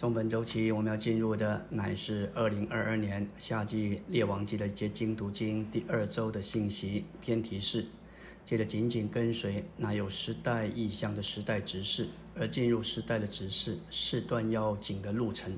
[0.00, 7.84] 中本周期我们要进入的乃是二零二二年夏季列王记的结晶读经第二周的信息偏题是：
[8.46, 15.52] 接着紧紧跟随那有时代意象的时代指示，而进入时代的指示事段要紧的路程。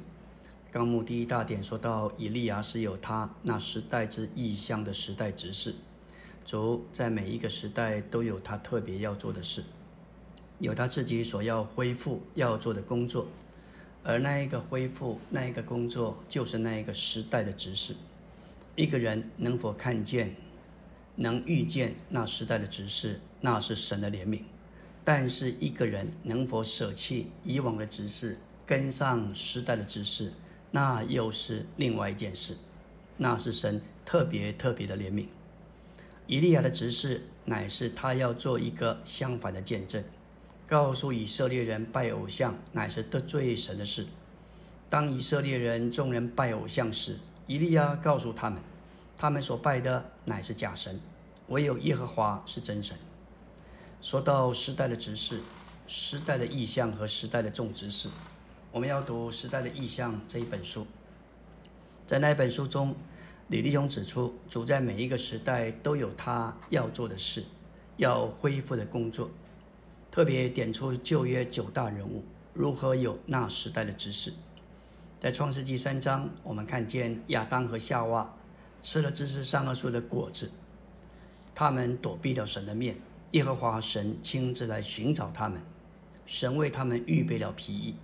[0.73, 5.73] 纲目第一大点说到以利亚是有他那时代之意象的时代指示，
[6.45, 9.63] 主在每一个时代都有他特别要做的事，
[10.59, 13.29] 有他自己所要恢复要做的工作。
[14.05, 17.95] 而那一个恢复，那一个工作，就是那一个时代的指示。
[18.75, 20.35] 一个人能否看见、
[21.17, 24.41] 能遇见那时代的指示，那是神的怜悯；
[25.05, 30.33] 但是一个人能否舍弃以往的指示，跟上时代的指示，
[30.71, 32.57] 那又是另外一件事。
[33.19, 35.27] 那是神特别特别的怜悯。
[36.27, 40.03] 以利亚的指示，乃是他要做一个相反的见证。
[40.67, 44.07] 告诉以色列人拜偶像乃是得罪神的事。
[44.89, 48.61] 当以色列人众人拜偶像时，以利亚告诉他们，
[49.17, 51.01] 他们所拜的乃是假神，
[51.49, 52.97] 唯有耶和华是真神。
[54.01, 55.41] 说到时代的指示、
[55.87, 58.09] 时代的意象和时代的种植事，
[58.71, 60.87] 我们要读《时代的意象》这一本书。
[62.07, 62.95] 在那本书中，
[63.49, 67.45] 李立雄指出，主在每一个时代都有他要做的事，
[67.97, 69.31] 要恢复的工作。
[70.13, 74.31] 特别点出旧约九大人物如何有那时代的知识。
[75.19, 78.31] 在创世纪三章，我们看见亚当和夏娃
[78.83, 80.51] 吃了知识善恶树的果子，
[81.55, 82.97] 他们躲避了神的面，
[83.31, 85.63] 耶和华神亲自来寻找他们，
[86.27, 87.95] 神为他们预备了皮衣，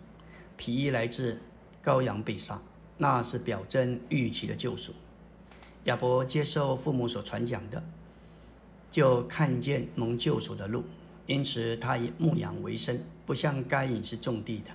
[0.57, 1.39] 皮衣来自
[1.85, 2.59] 羔羊被杀，
[2.97, 4.95] 那是表征预期的救赎。
[5.85, 7.85] 亚伯接受父母所传讲的，
[8.91, 10.85] 就看见蒙救赎的路。
[11.29, 14.71] 因此，他以牧羊为生，不像该隐是种地的。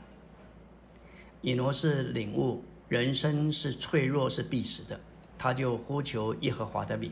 [1.42, 5.00] 以挪是领悟人生是脆弱，是必死的，
[5.36, 7.12] 他就呼求耶和华的名。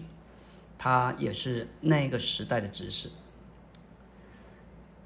[0.77, 3.09] 他也是那个时代的执事。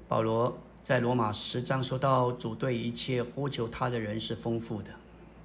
[0.06, 4.90] 保罗在罗马十章说到，主对一切呼求他的人是丰富的。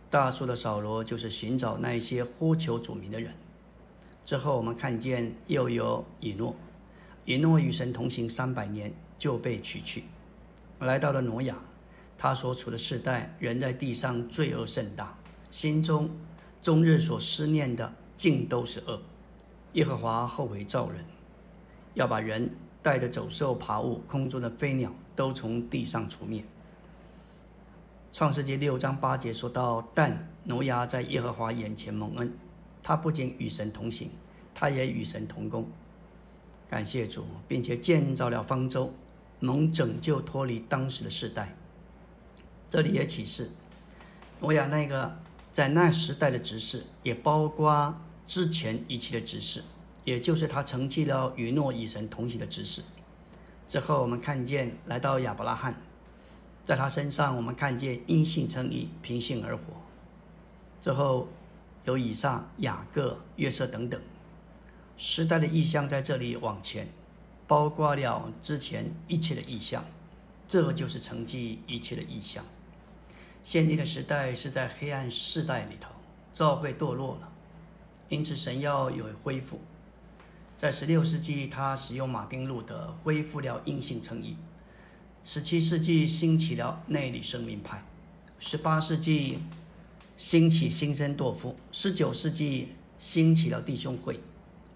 [0.10, 3.34] 大数的扫罗就是寻找那些呼求主名的人。
[4.26, 6.54] 之后，我们看见又有以诺。
[7.26, 10.04] 以诺与神同行三百年，就被取去，
[10.80, 11.58] 来到了挪亚。
[12.18, 15.18] 他所处的世代，人在地上罪恶甚大，
[15.50, 16.10] 心中
[16.62, 19.02] 终日所思念的尽都是恶。
[19.74, 21.04] 耶和华后悔造人，
[21.94, 22.50] 要把人
[22.84, 26.44] 带着走兽、爬物、空中的飞鸟都从地上除灭。
[28.12, 32.32] 创世纪六章八节说到：但挪亚在耶和华眼前蒙恩，
[32.84, 34.12] 他不仅与神同行，
[34.54, 35.66] 他也与神同工。
[36.72, 38.94] 感谢主，并且建造了方舟，
[39.42, 41.54] 能拯救脱离当时的世代。
[42.70, 43.50] 这里也启示，
[44.40, 45.20] 挪亚那个
[45.52, 47.94] 在那时代的执事，也包括
[48.26, 49.62] 之前一切的执事，
[50.06, 52.82] 也就是他承继了与诺以神同行的执事。
[53.68, 55.76] 之后我们看见来到亚伯拉罕，
[56.64, 59.64] 在他身上我们看见因信称义，凭信而活。
[60.82, 61.28] 之后
[61.84, 64.00] 有以撒、雅各、约瑟等等。
[65.04, 66.88] 时代的意象在这里往前，
[67.48, 69.84] 包括了之前一切的意象，
[70.48, 72.46] 这就是承继一切的意象。
[73.44, 75.90] 现今的时代是在黑暗世代里头，
[76.32, 77.28] 教会堕落了，
[78.10, 79.60] 因此神要有恢复。
[80.56, 84.36] 在十六世纪，他使用马丁路德恢复了阴性称义；
[85.24, 87.80] 十七世纪兴起了内里生命派；
[88.38, 89.40] 十八世纪
[90.16, 94.20] 兴起新生多夫；十九世纪兴起了弟兄会。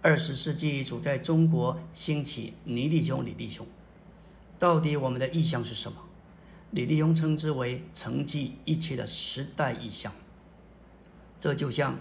[0.06, 3.66] 二十世纪主在中国兴起尼弟兄、李弟兄，
[4.60, 5.98] 到底我们的意向是什么？
[6.70, 10.14] 李弟兄称之为承继一切的时代意向。
[11.42, 11.94] 这就像《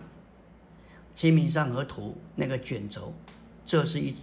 [1.15, 3.15] 清明上河图》那个卷轴，
[3.65, 4.15] 这是一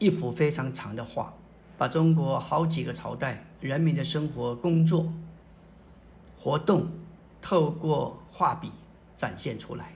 [0.00, 1.32] 一幅非常长的画，
[1.78, 5.12] 把中国好几个朝代人民的生活、工作、
[6.40, 6.90] 活动，
[7.40, 8.72] 透过画笔
[9.14, 9.94] 展现出来。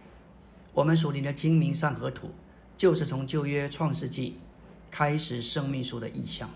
[0.72, 2.28] 我们所领的《清明上河图》。
[2.76, 4.38] 就是从旧约创世纪
[4.90, 6.50] 开始生命树的意象，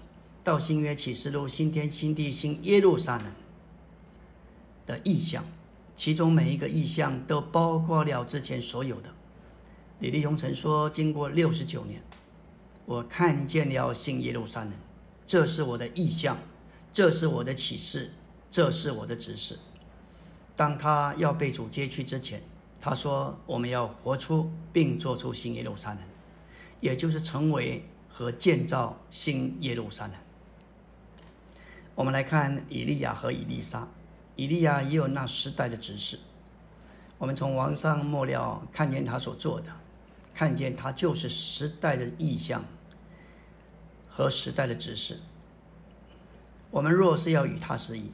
[0.45, 3.33] 到新约启示录新天新地新耶路撒冷
[4.87, 5.45] 的意象，
[5.97, 9.11] 其中每一个意象都包括了之前所有的。
[10.01, 12.03] 李立雄曾说：“经过六十九年，
[12.85, 14.73] 我看见了新耶路撒冷，
[15.27, 16.39] 这是我的意象，
[16.93, 18.13] 这是我的启示，
[18.51, 19.59] 这是我的指示。
[20.55, 22.43] 当他要被主接去之前。”
[22.81, 25.99] 他说：“我们要活出并做出新耶路撒冷，
[26.81, 30.15] 也就是成为和建造新耶路撒冷。”
[31.95, 33.87] 我们来看以利亚和以利沙。
[34.37, 36.19] 以利亚也有那时代的指示。
[37.19, 39.71] 我们从王上末了看见他所做的，
[40.33, 42.65] 看见他就是时代的意象
[44.09, 45.21] 和时代的指示。
[46.71, 48.13] 我们若是要与他失意，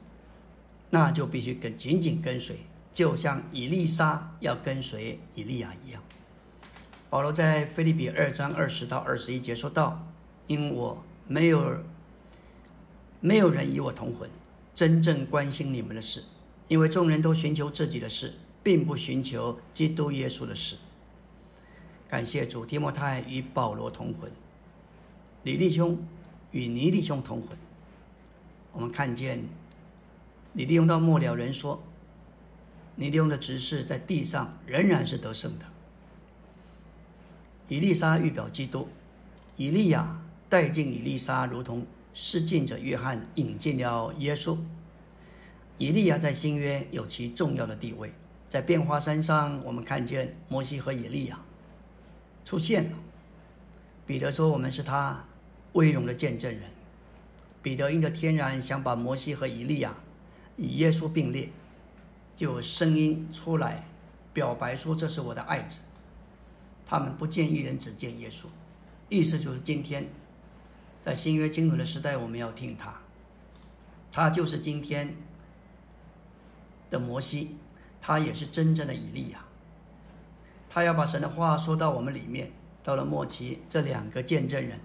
[0.89, 2.59] 那就必须跟紧紧跟随，
[2.97, 6.01] 就像以利沙要跟随以利亚一样。
[7.11, 10.03] 保罗在菲利比二章二十到二十一节说道
[10.47, 11.77] ：“因我没有
[13.19, 14.27] 没有人与我同魂，
[14.73, 16.23] 真正关心你们的事，
[16.67, 18.33] 因为众人都寻求自己的事。”
[18.63, 20.75] 并不寻求基督耶稣的事。
[22.09, 24.29] 感谢主，提摩太与保罗同魂，
[25.43, 25.97] 李弟兄
[26.51, 27.55] 与尼弟兄同魂。
[28.73, 29.41] 我们看见
[30.53, 31.81] 李弟兄到末了人说，
[32.97, 35.65] 尼弟兄的执事在地上仍然是得胜的。
[37.69, 38.89] 以利沙预表基督，
[39.55, 44.57] 以利亚带进以利沙，如同施浸者约翰引进了耶稣。
[45.77, 48.11] 以利亚在新约有其重要的地位。
[48.49, 51.39] 在变化山上，我们看见摩西和以利亚
[52.43, 52.97] 出现了。
[54.07, 55.23] 彼得说：“我们是他
[55.73, 56.61] 威荣的见证人。”
[57.61, 59.93] 彼得因着天然想把摩西和以利亚
[60.55, 61.49] 与耶稣并列，
[62.37, 63.83] 就有声音出来
[64.31, 65.79] 表白说：“这是我的爱子。”
[66.85, 68.45] 他们不见一人，只见耶稣。
[69.09, 70.07] 意思就是今天
[71.01, 72.93] 在新约经文的时代，我们要听他。
[74.11, 75.13] 他就是今天
[76.89, 77.57] 的摩西。
[77.99, 79.43] 他也是真正的以利亚，
[80.69, 82.49] 他要把神的话说到我们里面。
[82.81, 84.79] 到了末期，这两个见证人，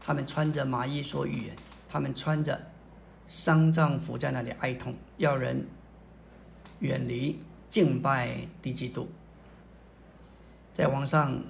[0.00, 1.56] 他们穿着麻衣说预言，
[1.88, 2.70] 他们穿着
[3.26, 5.66] 丧葬服在那里哀痛，要人
[6.80, 7.38] 远离
[7.68, 9.08] 敬拜敌基督。
[10.74, 11.42] 在王上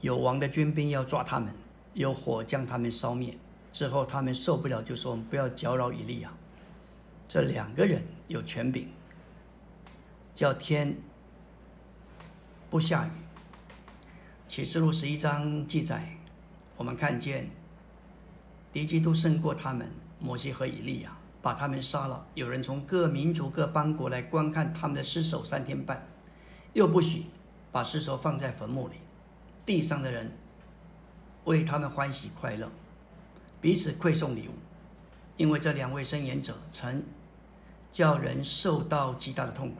[0.00, 1.52] 有王的军兵要抓他们，
[1.94, 3.36] 有火将他们烧灭。
[3.72, 6.32] 之后他们受不了，就说：“我们不要搅扰以利亚。”
[7.28, 8.88] 这两个人有权柄。
[10.34, 10.94] 叫天
[12.68, 13.10] 不下雨。
[14.46, 16.18] 启示录十一章记载，
[16.76, 17.48] 我们看见
[18.70, 19.90] 敌基督胜过他们，
[20.20, 21.15] 摩西和以利亚
[21.46, 22.26] 把他们杀了。
[22.34, 26.04] 有人从各民族、各邦国来观看他们的尸首三天半，
[26.72, 27.26] 又不许
[27.70, 28.94] 把尸首放在坟墓里。
[29.64, 30.36] 地上的人
[31.44, 32.68] 为他们欢喜快乐，
[33.60, 34.54] 彼此馈送礼物，
[35.36, 37.04] 因为这两位申言者曾
[37.92, 39.76] 叫人受到极大的痛苦。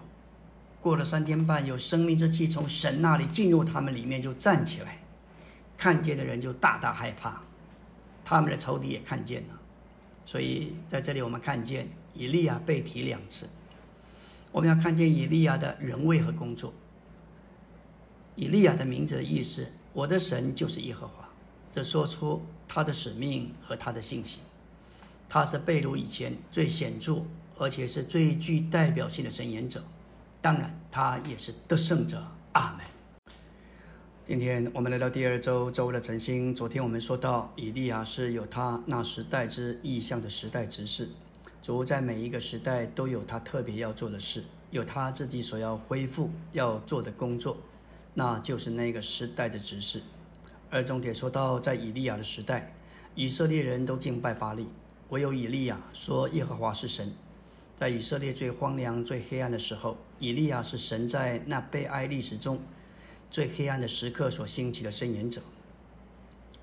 [0.81, 5.01] 过了三天半，有生命之气从神那里进入他们里面，就站起来，
[5.77, 7.43] 看见的人就大大害怕，
[8.25, 9.59] 他们的仇敌也看见了，
[10.27, 13.49] 所以在这里我们看见以利亚被提两次，
[14.53, 16.75] 我们要看见以利亚的人位和工作。
[18.35, 21.27] 以利亚的名字的意思，我的神就是耶和华，
[21.71, 24.41] 这说出他的使命和他的信息。
[25.29, 27.23] 他是被掳以前最显著，
[27.57, 29.83] 而且是最具代表性的神言者。
[30.43, 32.23] 当然，他也是得胜者。
[32.53, 32.96] 阿门。
[34.27, 36.53] 今天我们来到第二周周的晨星。
[36.53, 41.09] 昨天我们说到，以利亚是有他那时代之意象的时代执事。
[41.63, 44.43] 主在每一个时代都有他特别要做的事，
[44.73, 47.57] 有他自己所要恢复要做的工作，
[48.15, 50.03] 那就是那个时代的执事。
[50.71, 52.75] 而重点说到，在以利亚的时代，
[53.15, 54.67] 以色列人都敬拜巴利，
[55.11, 57.13] 唯有以利亚说耶和华是神。
[57.77, 62.59] 在以色列最荒凉、最黑暗的时候，以利亚是神在那悲哀历史中
[63.37, 65.43] 最黑暗的时刻所兴起的伸言者。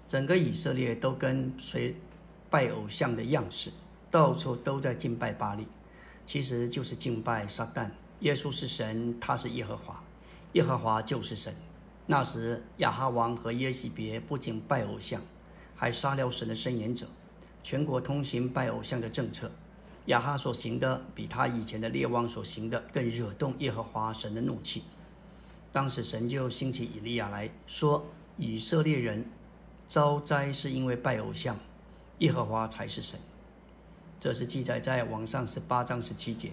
[0.08, 1.96] 整个以色列都跟随
[2.50, 3.70] 拜偶像的样式，
[4.10, 5.68] 到处都在敬拜巴利，
[6.26, 7.92] 其实就是敬拜撒旦。
[8.22, 10.04] 耶稣是神，他是耶和华，
[10.54, 11.54] 耶和华就是神。
[12.08, 15.22] 那时亚哈王和耶喜别不仅拜偶像，
[15.76, 17.06] 还杀了神的伸言者，
[17.62, 19.52] 全国通行拜偶像的政策。
[20.08, 24.82] 亚哈所行的比他以前的列王所行的更惹动耶和华神的怒气。
[25.74, 28.06] 当时神就兴起以利亚来说
[28.38, 29.26] ：“以色列人
[29.88, 31.60] 遭灾是因为拜偶像，
[32.20, 33.20] 耶和华才是神。”
[34.22, 36.52] 这是记载在网上十八章十七节。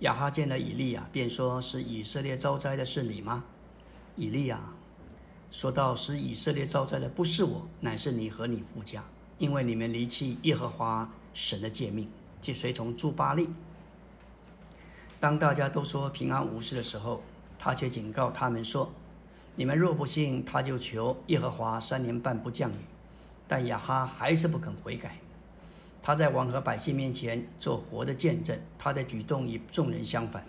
[0.00, 3.44] 亚哈见了以利亚，便说：“是以色列遭灾的是你吗？”
[4.16, 4.60] 以利亚
[5.52, 9.04] 说道：“使以色列遭灾的不是我，乃是你和你父家，
[9.38, 12.10] 因为你们离弃耶和华神的诫命。”
[12.42, 13.48] 即随从朱巴利。
[15.20, 17.22] 当大家都说平安无事的时候，
[17.64, 18.90] 他却警告他们说
[19.54, 22.74] ：“你们若不信，他就求耶和华三年半不降雨。”
[23.46, 25.16] 但亚哈还是不肯悔改。
[26.02, 30.44] 他在王和百姓面前做活的见证，他的举动与众人相反。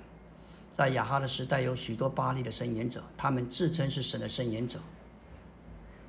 [0.74, 4.80] 在亚哈的时代，有许多巴利的申言者，他们自称是神的申言者。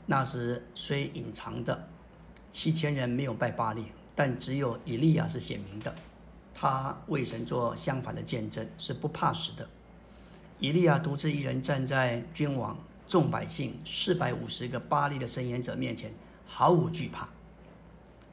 [0.07, 1.87] 那时虽隐藏的
[2.51, 3.85] 七千人没有拜巴利。
[4.17, 5.93] 但只有以利亚是显明的，
[6.55, 9.69] 他为神做相反的见证，是不怕死的。
[10.59, 16.13] 以利亚独自一人站在君王、众百姓四百五十个巴利的伸言者面前，
[16.47, 17.29] 毫无惧怕。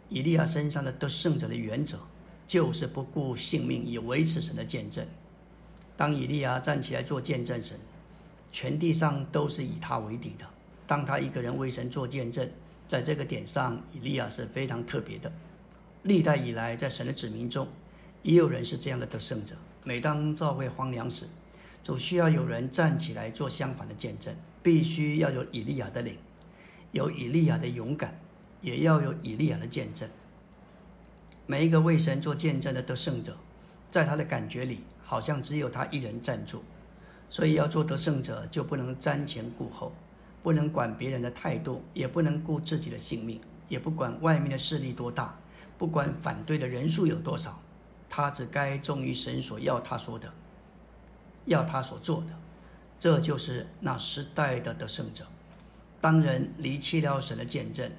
[0.10, 1.98] 以利亚身上的得胜者的原则，
[2.46, 5.06] 就是不顾性命以维持神的见证。
[5.98, 7.76] 当以利亚站起来做见证时，
[8.52, 10.46] 全地上都是以他为敌的。
[10.86, 12.50] 当他一个人为神做见证，
[12.88, 15.32] 在这个点上，以利亚是非常特别的。
[16.04, 17.68] 历代以来，在神的子民中，
[18.24, 19.56] 也有人是这样的得胜者。
[19.84, 21.26] 每当教会荒凉时，
[21.82, 24.36] 总需要有人站起来做相反的见证。
[24.64, 26.16] 必须要有以利亚的灵，
[26.92, 28.16] 有以利亚的勇敢，
[28.62, 30.08] 也要有以利亚的见证。
[31.48, 33.36] 每一个为神做见证的得胜者，
[33.90, 36.64] 在他的感觉里，好像只有他一人站住。
[37.28, 39.92] 所以要做得胜者，就不能瞻前顾后，
[40.44, 45.36] 不能管别人的态度，也不能顾自己的性命，也不管外面的势力多大，
[45.80, 47.60] 不管反对的人数有多少，
[48.08, 50.32] 他只该忠于神所要他说的，
[51.46, 52.34] 要他所做的。
[53.00, 55.26] 这就是那时代的得胜者。
[56.00, 57.92] 当人离弃了神的见证，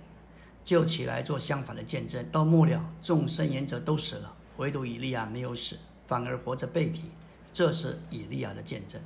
[0.62, 2.24] 就起来做相反的见证。
[2.30, 7.10] 到末了，众圣言者都死了，唯独以利亚没有死，反而活着被提。
[7.52, 9.00] 这是以利亚的见证。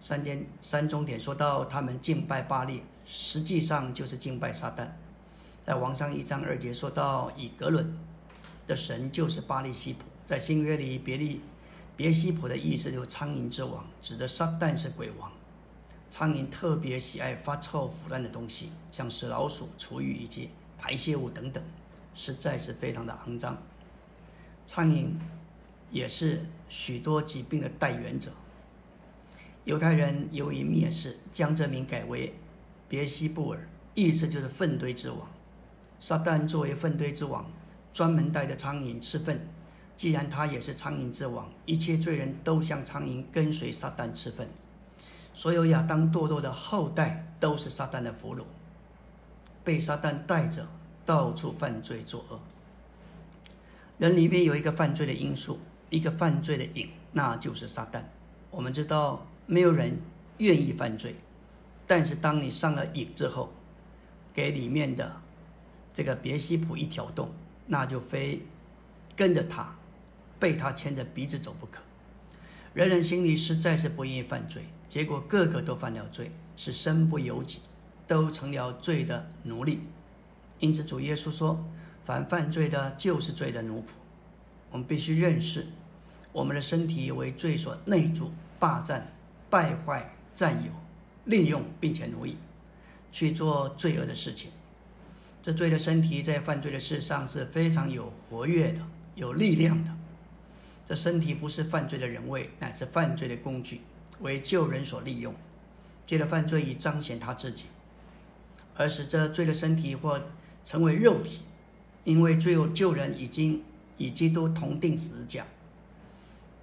[0.00, 4.88] 三点三终点说到他们敬拜巴利，实际上就是敬拜撒旦。
[5.64, 7.98] 在王上一章二节说到以格伦
[8.66, 10.04] 的神就是巴利西普。
[10.26, 11.40] 在新约里别利
[11.96, 15.30] 别西卜的意思就是苍蝇之王，指的撒旦是鬼王。
[16.10, 21.62] 苍蝇特别喜爱发臭腐烂的东西，像死老鼠、厨余以及排泄物等等，
[22.14, 23.56] 实在是非常的肮脏。
[24.66, 25.10] 苍蝇
[25.90, 28.30] 也是许多疾病的代源者。
[29.64, 32.34] 犹太人由于蔑视，将这名改为
[32.88, 35.28] 别西布尔，意思就是粪堆之王。
[35.98, 37.50] 撒旦作为粪堆之王，
[37.92, 39.48] 专门带着苍蝇吃粪。
[39.96, 44.48] 既然他也是苍蝇之王，一切罪人都像苍蝇跟随撒旦吃粪。
[45.32, 48.42] 所有亚当堕落的后代都是撒旦的俘虏，
[49.62, 50.66] 被撒旦带着
[51.04, 52.40] 到处犯罪作恶。
[53.98, 55.58] 人里面有一个犯罪的因素，
[55.90, 58.02] 一个犯罪的瘾，那就是撒旦。
[58.50, 59.26] 我们知道。
[59.46, 60.00] 没有人
[60.38, 61.14] 愿意犯罪，
[61.86, 63.52] 但是当你上了瘾之后，
[64.32, 65.20] 给里面的
[65.92, 67.30] 这个别西卜一挑动，
[67.66, 68.40] 那就非
[69.14, 69.76] 跟着他，
[70.38, 71.80] 被他牵着鼻子走不可。
[72.72, 77.60] 人人心里实在是不愿意犯罪，结果个个都犯了罪，是身不由己，
[78.06, 79.80] 都成了罪的奴隶。
[80.58, 81.64] 因此主耶稣说
[82.04, 83.86] ：“凡犯罪的，就是罪的奴仆。”
[84.70, 85.66] 我们必须认识，
[86.32, 89.10] 我们的身体为罪所内住、霸占。
[89.50, 90.72] 败坏、占有、
[91.26, 92.36] 利用，并且奴役，
[93.12, 94.50] 去做罪恶的事情。
[95.40, 98.80] 这罪的身体在犯罪的事上是非常有活跃的、
[99.14, 99.92] 有力量的。
[100.86, 103.80] 这身体不是犯罪的人位，乃是犯罪的工具，
[104.20, 105.34] 为救人所利用。
[106.06, 107.64] 借着犯罪以彰显他自己，
[108.76, 110.20] 而使这罪的身体或
[110.62, 111.40] 成为肉体，
[112.04, 113.62] 因为罪有救人已经
[113.96, 115.40] 与基督同定十字。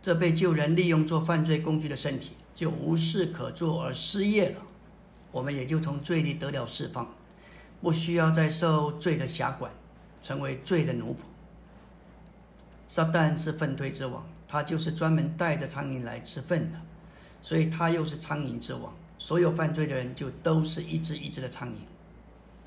[0.02, 2.34] 这被救人利用做犯罪工具的身体。
[2.54, 4.62] 就无事可做而失业了，
[5.32, 7.16] 我们也就从罪里得了释放，
[7.82, 9.72] 不需要再受罪的辖管，
[10.22, 11.31] 成为罪的奴仆。
[12.92, 16.78] 撒旦是粪堆之王，他就是专门带着苍蝇来吃粪的，
[17.42, 18.94] 所以他又是苍蝇之王。
[19.18, 21.76] 所有犯罪的人就都是一只一只的苍蝇，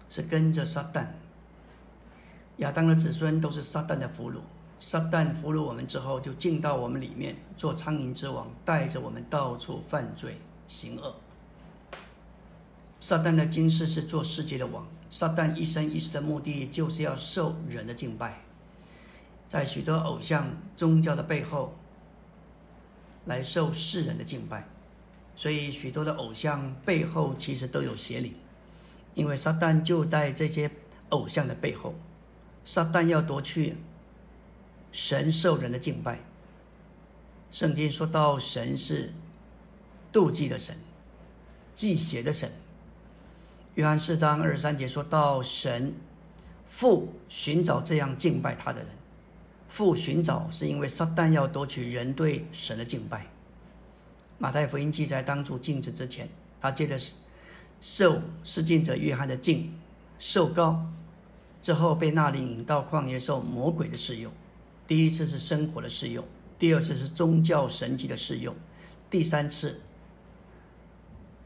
[0.08, 1.04] 是跟着撒旦。
[2.56, 4.36] 亚当的子孙都是撒旦的俘虏。
[4.80, 11.14] 撒旦俘虏我们之后，就进到我们里面做苍蝇之王，带着我们到处犯罪行恶。
[12.98, 18.43] 撒旦的今世是做世界的王，撒旦一生一世的目的就是要受人的敬拜，
[19.54, 21.72] 在许多偶像宗教的背后
[23.26, 24.66] 来受世人的敬拜，
[25.36, 28.34] 所以许多的偶像背后其实都有邪灵，
[29.14, 30.68] 因为撒旦就在这些
[31.10, 31.94] 偶像的背后，
[32.64, 33.76] 撒旦要夺去。
[34.90, 36.18] 神受人的敬拜。
[37.52, 39.12] 圣经说到神是
[40.12, 40.76] 妒忌的神，
[41.72, 42.50] 忌邪的神。
[43.76, 45.94] 约翰四章二十三节说到神
[46.68, 48.88] 父寻找这样敬拜他的人。
[49.74, 53.26] 父寻找是因为撒旦要夺取人对神的敬拜。
[54.38, 56.28] 马太福音记载，当初禁止之前，
[56.60, 56.96] 他借着
[57.80, 59.76] 受施浸者约翰的敬
[60.16, 60.86] 受膏，
[61.60, 64.30] 之后被那灵引到旷野受魔鬼的试用。
[64.86, 66.24] 第一次是生活的试用，
[66.56, 68.54] 第二次是宗教神迹的试用，
[69.10, 69.80] 第三次，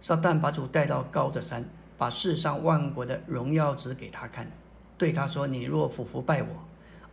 [0.00, 1.64] 撒旦把主带到高的山，
[1.96, 4.52] 把世上万国的荣耀指给他看，
[4.98, 6.67] 对他说：“你若俯伏拜我，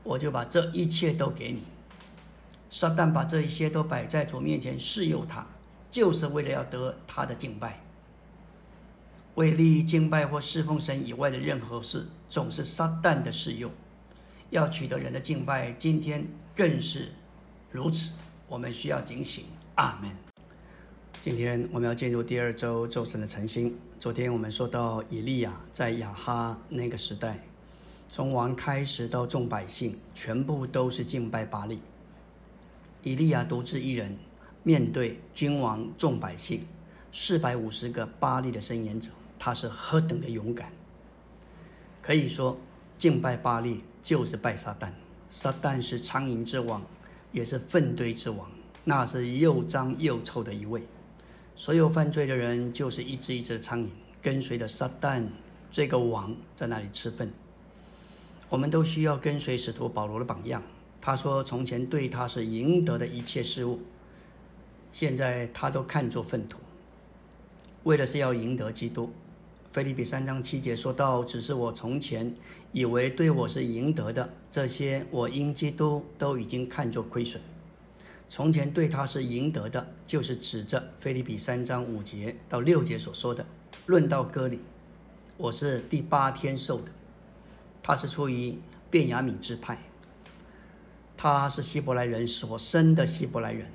[0.05, 1.63] 我就把这一切都给你。”
[2.71, 5.45] 撒旦把这一些都摆在主面前试诱他，
[5.91, 7.81] 就是为了要得他的敬拜。
[9.35, 13.69] 为利益敬拜或侍奉神以外的任何事，总是撒旦的试诱。
[14.49, 17.11] 要取得人的敬拜，今天更是
[17.71, 18.11] 如此。
[18.47, 19.45] 我们需要警醒。
[19.75, 20.09] 阿门。
[21.21, 23.77] 今天我们要进入第二周周神的晨星。
[23.97, 27.39] 昨天我们说到以利亚在亚哈那个时代，
[28.15, 31.81] 从王开始到众百姓，全部都是敬拜巴利。
[33.03, 34.17] 以利亚独自一人
[34.63, 36.65] 面对君王众百姓
[37.11, 40.71] 四百五十个巴利的伸言者，他是何等的勇敢！
[42.01, 42.57] 可以说，
[42.97, 44.93] 敬拜巴利就是拜撒旦。
[45.29, 46.81] 撒旦是苍蝇之王，
[47.33, 48.49] 也是粪堆之王，
[48.85, 50.81] 那是又脏又臭的一位。
[51.57, 53.89] 所有犯罪的人就是一只一只的苍蝇，
[54.21, 55.27] 跟随着撒旦
[55.69, 57.29] 这个王在那里吃粪。
[58.49, 60.61] 我们都需要跟随使徒保罗的榜样。
[61.01, 63.79] 他说：“从前对他是赢得的一切事物，
[64.91, 66.57] 现在他都看作粪土，
[67.83, 69.11] 为的是要赢得基督。”
[69.71, 72.33] 菲利比三章七节说到：“只是我从前
[72.71, 77.41] 以为对我是赢得的，这些我因基督都已经看作亏损。”
[78.27, 83.45] 从前对他是赢得的，就是指着菲利比三章五节到六节所说的。
[83.85, 84.61] 论到割礼，
[85.37, 86.89] 我是第八天受的。
[87.87, 88.57] 他是出于
[88.89, 89.77] 便雅悯支派，
[91.15, 93.67] 他是希伯来人所生的希伯来人。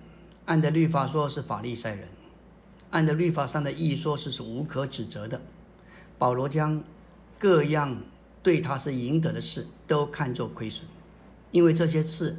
[0.46, 2.08] 按的律法说是法利赛人，
[2.90, 5.40] 按的律法上的意义说是是无可指责的。
[6.18, 6.82] 保罗将
[7.38, 8.02] 各样
[8.42, 10.84] 对他是赢得的事都看作亏损，
[11.52, 12.36] 因为这些事。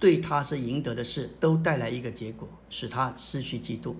[0.00, 3.94] 对他是赢得的事，都带来一个结果，使他失去基督。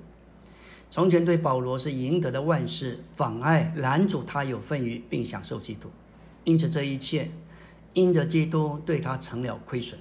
[0.91, 5.91] 从前对保罗是赢得的万事，妨碍拦阻他有份于并享受基督。
[6.45, 7.31] 因此这一切，
[7.93, 9.99] 因着基督对他成了亏损。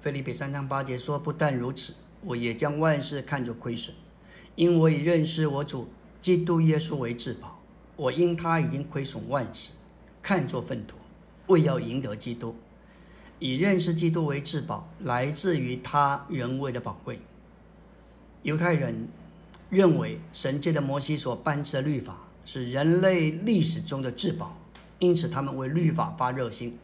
[0.00, 3.94] 菲利比三章八节说：“不但如此，我也将万事看作亏损，
[4.54, 5.88] 因我已认识我主
[6.20, 7.60] 基督耶稣为至宝。
[7.96, 9.72] 我因他已经亏损万事，
[10.22, 10.96] 看作粪土，
[11.48, 12.54] 为要赢得基督。”
[13.40, 17.20] 以认识基督为至宝，来自于他人为的宝贵。
[18.42, 19.08] 犹太人
[19.70, 24.56] 认为神界的摩西所颁赐的律法是人类历史中的至宝，
[24.98, 26.78] 因此他们为律法发热心。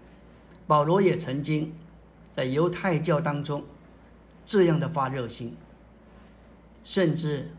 [0.66, 1.74] 保罗也曾经
[2.33, 3.64] 在犹太教当中
[4.46, 5.57] 这样的发热心，
[6.83, 7.50] 甚至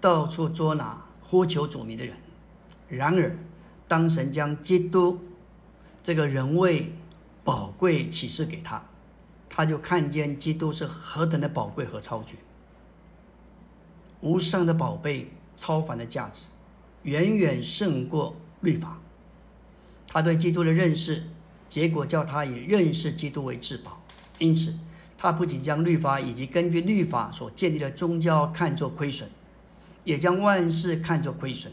[0.00, 2.16] 到处捉拿呼求主名的人。
[2.88, 3.36] 然而，
[3.88, 5.18] 当神将基督
[6.02, 6.92] 这个人为
[7.42, 8.84] 宝贵启示给他，
[9.48, 12.36] 他就看见基督是何等的宝贵和超绝，
[14.20, 16.44] 无上的宝贝，超凡的价值，
[17.02, 18.98] 远远胜过律法。
[20.06, 21.24] 他对基督的认识，
[21.68, 24.02] 结果叫他以认识基督为至宝。
[24.38, 24.74] 因此，
[25.16, 29.28] 他不仅将律法以及根据律法所建立的宗教看作亏损，
[30.04, 31.72] 也将万事看作亏损。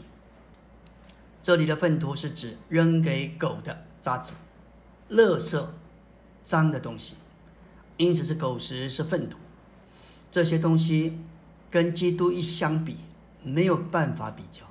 [1.42, 4.34] 这里的粪土是指扔给狗的渣子。
[5.10, 5.62] 垃圾、
[6.42, 7.16] 脏的东西，
[7.98, 9.36] 因此是狗食，是粪土。
[10.32, 11.18] 这些东西
[11.70, 12.96] 跟基督一相比，
[13.42, 14.62] 没有办法比较。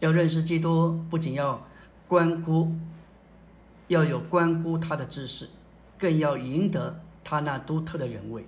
[0.00, 1.66] 要认识基督，不仅要
[2.08, 2.72] 关乎
[3.86, 5.50] 要有关乎他的知识，
[5.98, 8.46] 更要赢得他那独特的人味。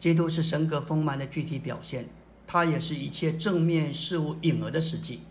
[0.00, 2.08] 基督是神格丰满的具体表现，
[2.46, 5.22] 他也是一切正面事物隐而的实际。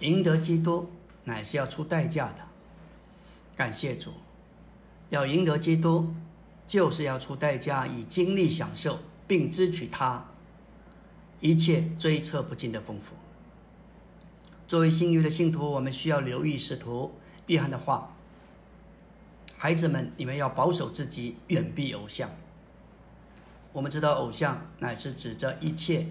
[0.00, 0.90] 赢得基督，
[1.24, 2.42] 乃是要出代价的。
[3.54, 4.10] 感谢主，
[5.10, 6.12] 要赢得基督，
[6.66, 10.24] 就是要出代价，以经历享受，并支取他
[11.38, 13.14] 一切追测不尽的丰富。
[14.72, 17.12] 作为新约的信徒，我们需要留意使徒
[17.48, 18.16] 约翰的话
[19.54, 22.30] ：“孩子们，你们要保守自己，远避偶像。”
[23.74, 26.06] 我们知道，偶像乃是指着一切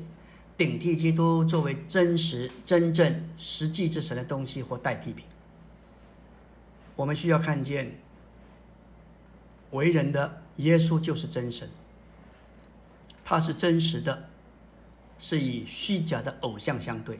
[0.59, 5.25] 顶替基督作为真实、真正、实际之神的东西或代替品。
[6.95, 7.99] 我们需要看见，
[9.71, 11.67] 为人的耶稣就是真神，
[13.25, 14.29] 他是真实的，
[15.17, 17.19] 是以虚假的偶像相对。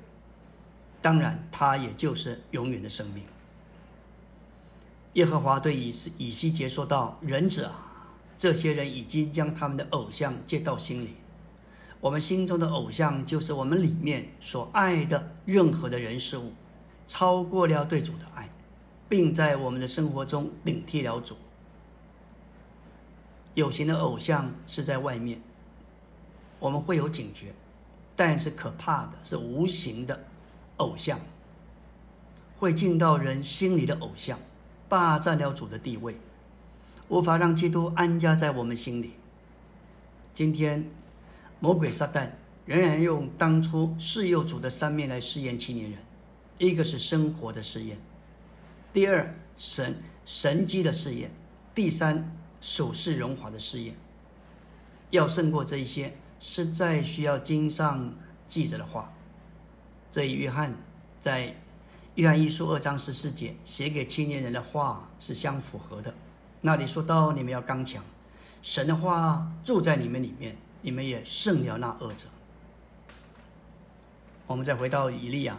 [1.02, 3.24] 当然，他也就是永远的生命。
[5.14, 11.16] 耶和华对以西以西结说道：“人者啊，这些人已经将他们的偶像接到心里。
[12.00, 16.54] 我们心中的偶像，就是我们里面所爱的任何的人事物，
[17.08, 18.50] 超过了对主的爱。”
[19.10, 21.36] 并在我们的生活中顶替了主。
[23.54, 25.42] 有形的偶像是在外面，
[26.60, 27.48] 我们会有警觉；
[28.16, 30.18] 但是可怕的是无形的
[30.82, 31.20] 偶像，
[32.58, 34.38] 会进到人心里的偶像，
[34.90, 36.18] 霸占了主的地位。
[37.08, 39.14] 无法让基督安家在我们心里。
[40.34, 40.90] 今天，
[41.60, 42.30] 魔鬼撒旦
[42.66, 46.00] 仍然用当初试诱主的三面来试验青年人：
[46.58, 47.98] 一个是生活的试验，
[48.94, 51.32] 第二神神机的试验，
[51.76, 53.94] 第三属世荣华的试验。
[55.10, 58.14] 要胜过这一些，实在需要经上
[58.48, 59.12] 记着的话。
[60.12, 60.76] 这与约翰
[61.22, 61.56] 在
[62.16, 66.14] 约翰一书二章十四节写给青年人的话是相符合的。
[66.60, 68.04] 那里说到：“你们要刚强。”
[68.62, 72.28] 神的话住在你们里面，你们也胜了那恶者。
[74.46, 75.58] 我们再回到以利亚，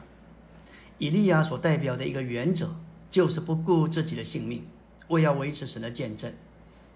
[0.99, 2.77] 以利亚所代表的一个原则，
[3.11, 4.67] 就是不顾自己的性命，
[5.09, 6.33] 为要维持神的见证。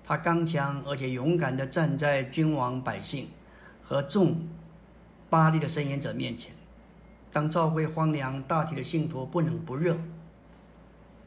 [0.05, 3.29] 他刚强而且勇敢地站在君王、百姓
[3.83, 4.47] 和众
[5.31, 6.55] 巴利的声言者面前。
[7.33, 9.99] 当教会荒凉，大体的信徒不冷不热，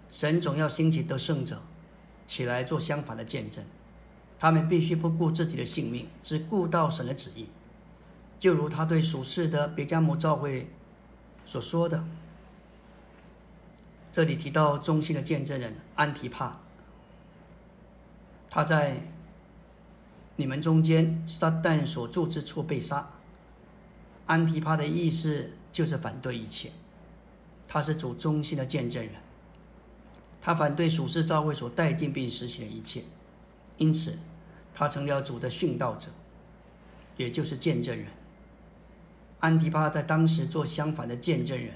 [0.09, 1.62] 神总要兴起得胜者
[2.25, 3.63] 起来做相反的见证。
[4.39, 7.49] 他们必须不顾自己的性命，只顾到神的旨意。
[8.39, 10.71] 就如他对属世的别加摩教会
[11.45, 12.05] 所说的。
[14.12, 16.62] 这里提到中心的见证人安提帕，
[18.49, 19.03] 他在
[20.38, 23.09] 你们中间撒旦所住之处被杀。
[24.25, 26.71] 安提帕的意思就是反对一切，
[27.67, 29.13] 他是主中心的见证人，
[30.41, 33.03] 他反对属世教会所带进并实行的一切，
[33.77, 34.17] 因此。
[34.71, 36.10] 他成了主的殉道者，
[37.17, 38.05] 也就是见证人。
[39.39, 41.73] 安提帕在当时做相反的见证人，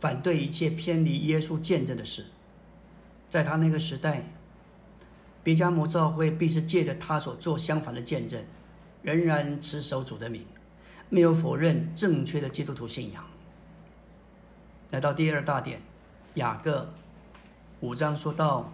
[0.00, 2.26] 反对一切偏离耶稣见证的事。
[3.28, 4.24] 在他那个时代，
[5.42, 8.42] 别加摩教会必是借着他所做相反的见证，
[9.02, 10.46] 仍然持守主的名，
[11.08, 13.24] 没有否认正确的基督徒信仰。
[14.90, 15.80] 来到第二大点，
[16.34, 16.92] 雅各
[17.80, 18.72] 五章说到。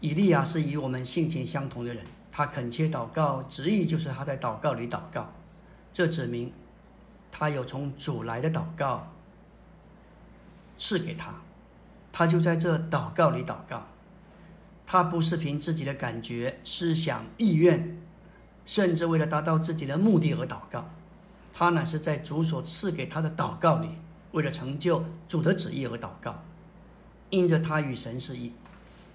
[0.00, 5.32] 以利亚是与我们性情相同的人，他恳切祷告，旨意就是他在祷告里祷告，
[5.94, 6.52] 这指明
[7.32, 9.10] 他有从主来的祷告
[10.76, 11.32] 赐给他，
[12.12, 13.86] 他就在这祷告里祷告，
[14.84, 17.96] 他不是凭自己的感觉、思想、意愿，
[18.66, 20.88] 甚至为了达到自己的目的而祷告，
[21.52, 23.88] 他乃是在主所赐给他的祷告里，
[24.32, 26.42] 为了成就主的旨意而祷告，
[27.30, 28.52] 因着他与神是一。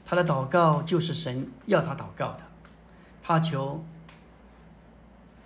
[0.06, 2.42] 他的祷告就是神要他祷告的，
[3.22, 3.84] 他求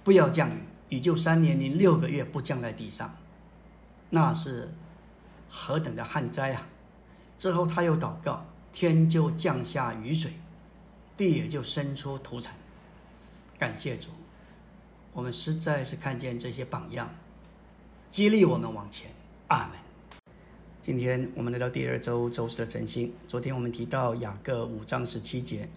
[0.04, 3.14] 不要降雨，雨就三年零六个月不降在地上，
[4.10, 4.74] 那是
[5.50, 6.68] 何等的旱灾啊！
[7.38, 10.34] 之后他又祷告，天就降下雨水，
[11.18, 12.54] 地也就生出土产。
[13.64, 14.10] 感谢主，
[15.14, 17.10] 我们实在是看见这些榜样，
[18.12, 19.10] 激励我们往前。
[19.48, 19.80] 阿门。
[20.82, 23.14] 今天我们来到第二周周四的晨星。
[23.26, 25.70] 昨天我们提到雅各五章十七节，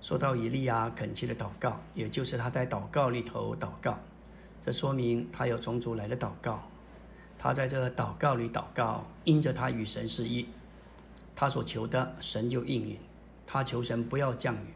[0.00, 3.96] 说到以利亚恳切的祷告，也就是他在祷告里头祷告，
[4.60, 6.60] 这说明他有从主来的祷告。
[7.38, 10.44] 他在这祷告里祷告，因着他与神是一，
[11.36, 12.98] 他所求的神就应允。
[13.46, 14.74] 他求神不要降雨，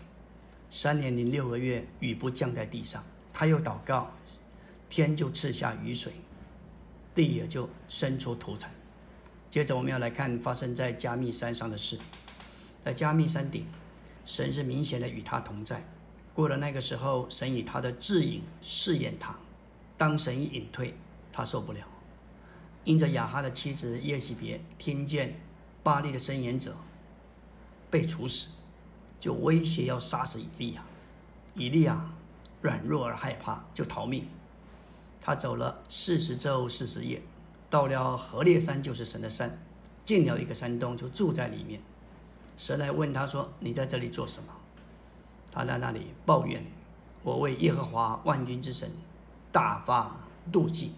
[0.74, 3.04] 三年零六个月雨不降在地上。
[3.30, 4.10] 他又祷告，
[4.88, 6.14] 天就赐下雨水，
[7.14, 8.70] 地也就生出土产。
[9.50, 11.98] 接着我们要来看发生在加密山上的事。
[12.82, 13.66] 在加密山顶，
[14.24, 15.86] 神是明显的与他同在。
[16.32, 19.36] 过了那个时候，神以他的智引试验他。
[19.98, 20.94] 当神一隐退，
[21.30, 21.80] 他受不了。
[22.84, 25.38] 因着亚哈的妻子耶喜别听见
[25.82, 26.74] 巴利的申言者
[27.90, 28.48] 被处死，
[29.22, 30.82] 就威胁要杀死以利亚。
[31.54, 32.10] 以利亚
[32.60, 34.26] 软弱而害怕，就逃命。
[35.20, 37.22] 他走了四十周四十夜。
[37.70, 39.56] 到了河烈山，就是神的山，
[40.04, 41.80] 进了一个山洞，就住在里面。
[42.58, 44.48] 神来问他说：“你在这里做什么？”
[45.52, 46.66] 他在那里抱怨
[47.22, 48.90] ：“我为耶和华万军之神
[49.52, 50.16] 大发
[50.50, 50.92] 妒忌。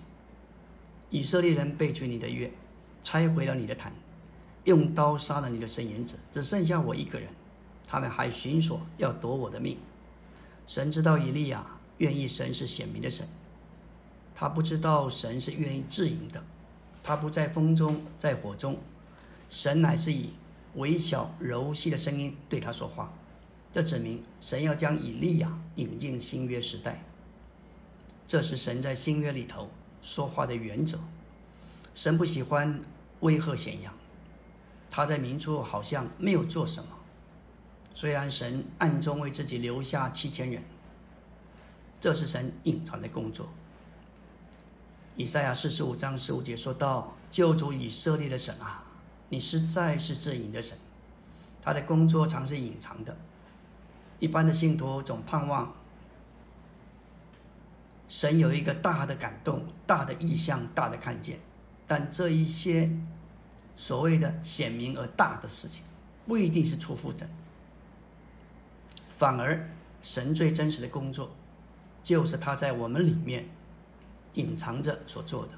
[1.11, 2.51] 以色列人背弃你的约，
[3.03, 3.93] 拆毁了你的坛，
[4.65, 7.29] 用刀杀了你的圣言者，只剩下我一个人。
[7.95, 9.79] 他们还寻索要夺我的命。”
[10.67, 11.65] 神知道以利亚
[11.99, 13.25] 愿意神是显明的神，
[14.35, 16.43] 他不知道神是愿意自营的。
[17.05, 18.79] 他不在风中，在火中，
[19.49, 20.31] 神乃是以
[20.75, 23.13] 微小柔细的声音对他说话。
[23.73, 27.05] 这指明神要将以利亚引进新约时代。
[28.27, 29.71] 这是神在新约里头
[30.03, 30.99] 说话的原则。
[31.95, 32.83] 神不喜欢
[33.21, 33.95] 威吓显扬，
[34.91, 36.94] 他在明处好像没有做什么。
[37.95, 40.63] 虽然神暗中为自己留下七千人，
[42.01, 43.49] 这是神隐藏的工作。
[45.17, 48.83] 以赛亚四十五章十五节说到：“救主以色列的神啊，
[49.29, 50.77] 你实在是自营的神。
[51.63, 53.17] 他的工作常是隐藏的。
[54.19, 55.73] 一般的信徒总盼望
[58.09, 61.39] 神有一个大的感动、大的意向、大的看见，
[61.87, 62.91] 但这一些
[63.77, 65.85] 所谓的显明而大的事情，
[66.27, 67.29] 不一定是出乎神，
[69.17, 69.71] 反而
[70.03, 71.31] 神最真实的工作，
[72.03, 73.49] 就是他在我们里面
[74.35, 75.53] 隐藏着所做的，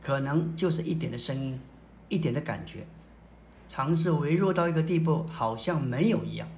[0.00, 1.58] 可能就是一点的声音，
[2.08, 2.86] 一点的感觉。
[3.66, 6.48] 尝试微弱到一个地步，好像没有一样。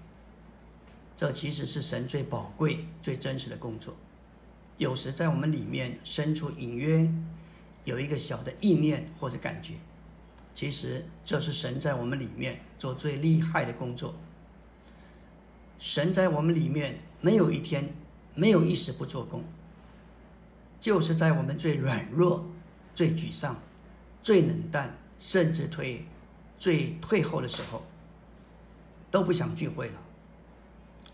[1.17, 3.95] 这其实是神最宝贵、最真实的工作。
[4.79, 7.13] 有时在我们里面深处隐约
[7.85, 9.75] 有一个小的意念或者感觉，
[10.55, 14.15] 其实这是神在我们里面做最厉害的工作。
[15.81, 17.93] 神在我们里面没有一天
[18.37, 19.43] 没有一时不做工，
[20.79, 22.47] 就是在我们最软弱、
[22.95, 23.61] 最沮丧、
[24.23, 26.05] 最冷淡，甚至退。
[26.59, 27.83] 最退后的时候，
[29.11, 29.95] 都不想聚会了，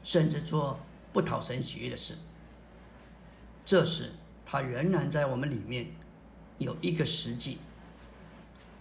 [0.03, 0.81] 甚至做
[1.13, 2.17] 不讨神喜悦的事。
[3.65, 4.11] 这时，
[4.45, 5.87] 他仍然在我们里面
[6.59, 7.59] 有一个实际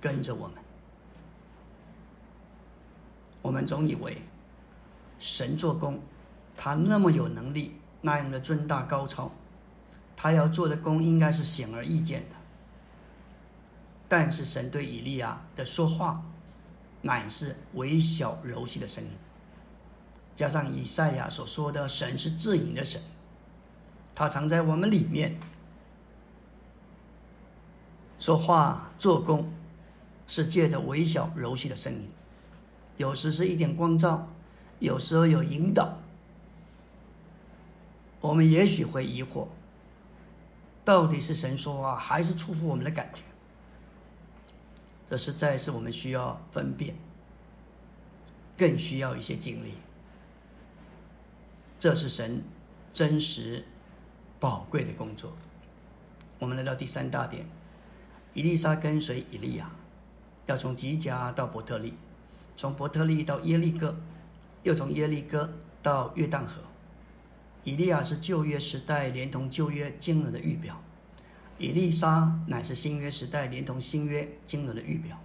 [0.02, 0.58] 跟着我们。
[3.44, 4.18] 我们总以为
[5.20, 6.00] 神做工，
[6.56, 9.32] 他那么有能力，那样的尊大高超，
[10.16, 12.36] 他要做的工应该是显而易见的。
[14.08, 16.24] 但是神对以利亚的说话。
[17.02, 19.12] 乃是微小柔细的声音，
[20.36, 23.00] 加上以赛亚所说的“神是自隐的神”，
[24.16, 25.38] 他藏在我们里面，
[28.18, 29.54] 说话做工
[30.26, 32.10] 是借着微小柔细的声音，
[32.98, 34.28] 有时是一点光照，
[34.80, 35.98] 有时候有引导。
[38.22, 39.48] 我们也许会疑惑，
[40.84, 43.22] 到底是神说话，还是出乎我们的感觉？
[45.08, 46.96] 这实在是我们需要分辨，
[48.58, 49.76] 更需要一些经历。
[51.78, 52.42] 这是神
[52.92, 53.64] 真实
[54.40, 55.34] 宝贵的工作。
[56.40, 57.46] 我们来到第三大点：
[58.34, 59.70] 伊丽莎跟随以利亚，
[60.48, 61.94] 要从吉甲到伯特利，
[62.58, 63.96] 从伯特利到耶利哥，
[64.66, 66.62] 又从耶利哥到约旦河。
[67.64, 70.82] 以利亚是旧约时代连同旧约经纶的预表。
[71.58, 75.18] 以利沙乃是新约时代连同新约经纶的预表，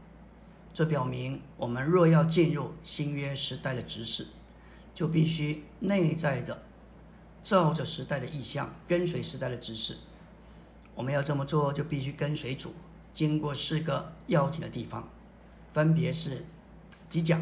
[0.72, 4.28] 这表明我们若要进入新约时代的执事，
[4.94, 6.62] 就必须内在的
[7.42, 9.96] 照着时代的意向，跟随时代的指示。
[10.94, 12.74] 我们要这么做，就必须跟随主，
[13.12, 15.08] 经过四个要紧的地方，
[15.72, 16.44] 分别是
[17.08, 17.40] 吉甲、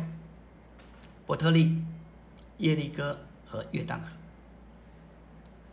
[1.28, 1.84] 伯特利、
[2.56, 4.08] 耶利哥和约旦河。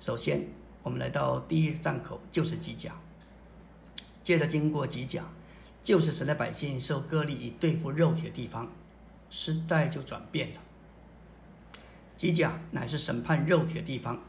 [0.01, 0.45] 首先，
[0.83, 2.93] 我们来到第一站口，就是吉甲。
[4.21, 5.23] 接着经过吉甲，
[5.81, 8.69] 就是神的百姓受割礼以对付肉体的地方，
[9.29, 10.59] 时代就转变了。
[12.17, 14.19] 吉甲乃是审判肉体的地方，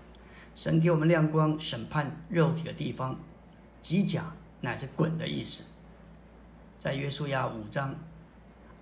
[0.54, 3.18] 神给我们亮光审判肉体的地方。
[3.82, 5.64] 吉甲乃是滚的意思，
[6.78, 7.96] 在约书亚五章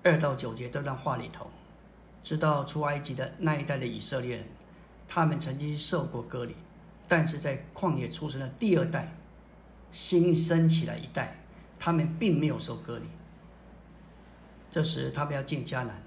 [0.02, 1.48] 二到九节这段话里头，
[2.24, 4.46] 知道出埃及的那一代的以色列人，
[5.06, 6.56] 他们曾经受过割礼，
[7.06, 9.14] 但是在旷野出生的第二代。
[9.92, 11.36] 新生起来一代，
[11.78, 13.04] 他们并没有受割礼。
[14.68, 16.02] 这时他们要进迦南，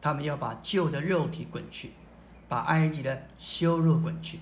[0.00, 1.90] 他们要把旧的肉体滚去，
[2.48, 4.38] 把埃及的羞辱滚去，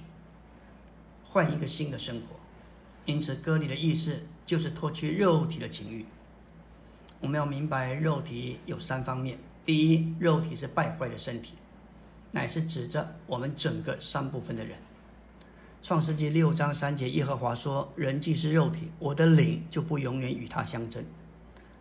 [1.25, 2.37] 换一个新的生活。
[3.07, 6.05] 因此，割礼的意思就是脱去肉体的情欲。
[7.19, 11.55] 我们要明白，肉体有三方面：第一，肉体是败坏的身体，
[12.33, 14.77] 乃是指着我们整个三部分的人。
[15.81, 21.05] 创世纪六章三节，耶和华说：“人既是肉体，我的灵就不永远与他相争。”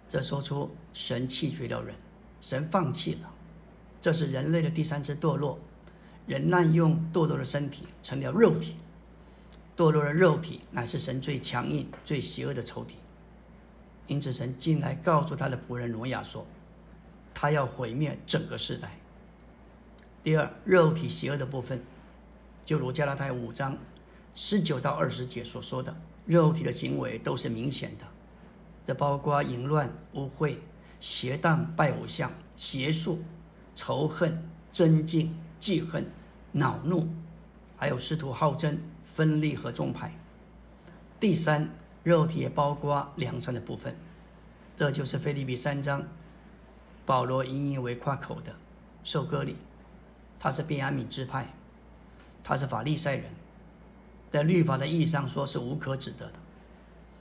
[0.07, 1.95] 这说出神弃绝了人，
[2.39, 3.31] 神放弃了。
[3.99, 5.57] 这是人类的第三次堕落，
[6.27, 8.75] 人滥用堕落的身体，成了肉体。
[9.75, 12.95] 堕落的肉体乃是神最强硬、最邪恶的仇敌。
[14.05, 16.45] 因此，神进来告诉他的仆人挪亚说
[17.41, 18.91] ：“他要毁灭整个世代。”
[20.21, 21.81] 第二，肉体邪恶的部分，
[22.63, 23.75] 就如加拉太五章。
[24.35, 25.93] 十九到二十节所说的
[26.27, 28.05] 肉体的行为都是明显的，
[28.85, 30.55] 这包括淫乱、污秽、
[30.99, 33.23] 邪荡、拜偶像、邪术、
[33.73, 36.05] 仇恨、尊敬、记恨、
[36.51, 37.07] 恼怒，
[37.75, 40.13] 还有试图好争、分立和众派。
[41.19, 41.67] 第三，
[42.03, 43.95] 肉体也包括良善的部分，
[44.77, 46.07] 这就是腓利比三章
[47.05, 48.55] 保罗引以为夸口的
[49.03, 49.55] 受割礼，
[50.39, 51.53] 他是便雅悯支派，
[52.43, 53.25] 他是法利赛人。
[54.29, 56.33] 在律法的意义上说是无可指责的，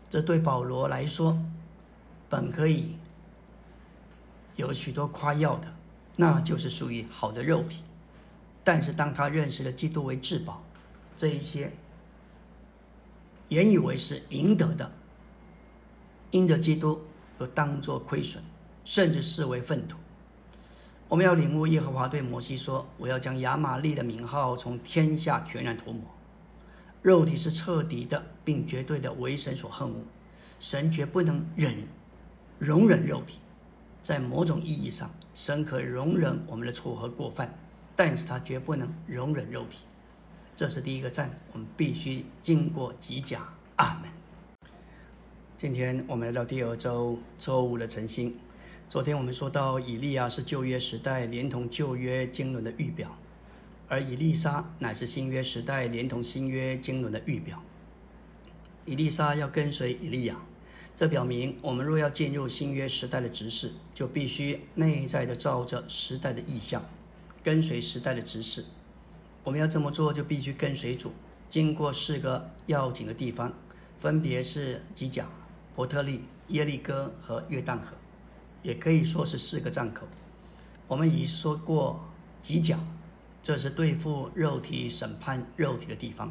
[0.08, 1.36] 这对保罗来说
[2.28, 2.96] 本可以
[4.54, 5.66] 有许多夸耀的，
[6.14, 7.82] 那就是属于好的肉体。
[8.62, 10.62] 但是当他认识了基督为至宝，
[11.16, 11.72] 这一些
[13.48, 14.92] 原以为是赢得的，
[16.30, 17.02] 因着基督
[17.40, 18.40] 又当作亏损，
[18.84, 19.96] 甚至视为粪土。
[21.08, 26.02] 我们要领悟耶和华对摩西说：“我要将亚玛利的名号从天下全然涂抹。”
[27.02, 29.96] 肉体是彻底的，并绝对的为神所恨恶。
[30.60, 31.74] 神绝不能忍
[32.58, 33.38] 容忍肉体。
[34.02, 37.52] 在某种意义上，神可容忍我们的错和过犯，
[37.96, 39.78] 但是他绝不能容忍肉体。
[40.56, 43.48] 这是第一个站，我们必须经过极甲。
[43.76, 44.10] 阿门。
[45.56, 48.36] 今天我们来到第二周周五的晨星。
[48.90, 53.16] 昨天我们说到，以利亚是旧约时代连同旧约经纶的预表。
[53.86, 57.62] 而以利沙乃是新约时代连同新约经纶的预表。
[58.84, 60.36] 以利沙要跟随以利亚，
[60.96, 66.82] 这表明我们若要进入新约时代的执事，就必须内在的照着时代的意象，
[67.44, 68.64] 跟随时代的执事。
[69.44, 71.12] 我们要这么做，就必须跟随主，
[71.48, 73.52] 经过四个要紧的地方，
[74.00, 75.28] 分别是吉甲、
[75.76, 77.96] 伯特利、耶利哥和约旦河，
[78.62, 80.06] 也可以说是四个站口。
[80.86, 82.04] 我们已说过
[82.42, 82.78] 吉甲。
[83.42, 86.30] 这是对付肉体、审判肉体的地方。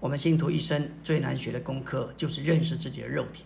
[0.00, 3.44] 我们信徒一生最难学的功课，就是认识自己的肉体。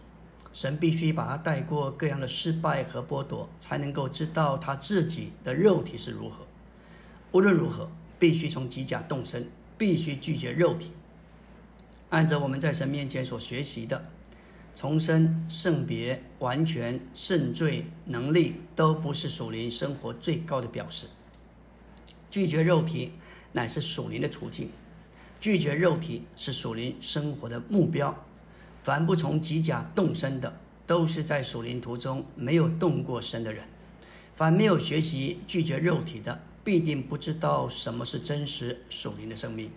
[0.52, 6.46] 神必须把他带过各样的失败和剥夺，才能够知道他自己的肉体是如何。
[7.32, 10.92] 无论如何，必须从机甲动身，必须拒绝肉体。
[12.10, 14.10] 按照我们在神面前所学习的，
[14.80, 21.06] 重生、圣别、完全、圣罪、能力，都不是属灵生活最高的表示。
[22.30, 23.12] 拒绝肉体
[23.52, 24.70] 乃是属灵的途径，
[25.38, 28.24] 拒绝肉体是属灵生活的目标。
[28.78, 33.64] 凡不从极甲动身的，都是在属灵途中没有动过身的人。
[34.34, 39.70] 凡没有学习拒绝肉体的，必定不知道什么是真实属灵的生命。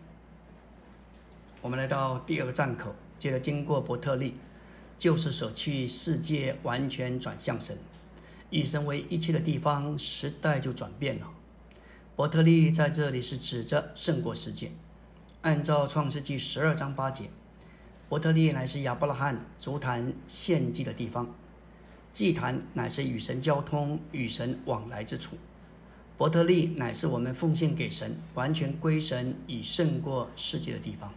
[1.61, 4.35] 我们来到第二个站口，接着经过伯特利，
[4.97, 7.77] 就是舍弃世界，完全转向神，
[8.49, 11.27] 以神为一切的地方，时代就转变了。
[12.15, 14.71] 伯特利在这里是指着胜过世界。
[15.41, 17.29] 按照创世纪十二章八节，
[18.07, 21.35] 伯特利乃是亚伯拉罕足坛献祭的地方，
[22.13, 25.35] 祭坛乃是与神交通、与神往来之处。
[26.15, 31.11] 伯特利乃是我们奉献给神、完全归神以胜过世界的地方。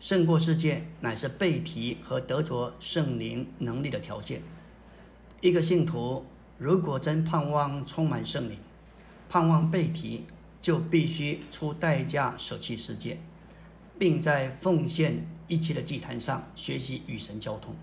[0.00, 4.42] 胜过世界乃是被提和得着圣灵能力的条件。
[5.40, 6.24] 一个信徒
[6.56, 8.58] 如果真盼望充满圣灵，
[9.28, 10.24] 盼望被提，
[10.60, 13.18] 就必须出代价舍弃世界，
[13.98, 17.74] 并在奉献一切的祭坛上学习与神交通。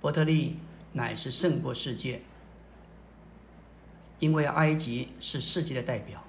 [0.00, 0.56] 伯特利
[0.92, 2.22] 乃是胜过世界，
[4.18, 6.22] 因为埃及是世界的代表。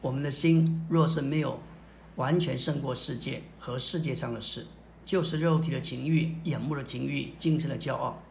[0.00, 1.60] 我们的心若是没有
[2.20, 4.66] 完全胜过世界和世界上的事，
[5.06, 8.22] 就是肉体的情欲、眼目的情欲、精神的骄傲。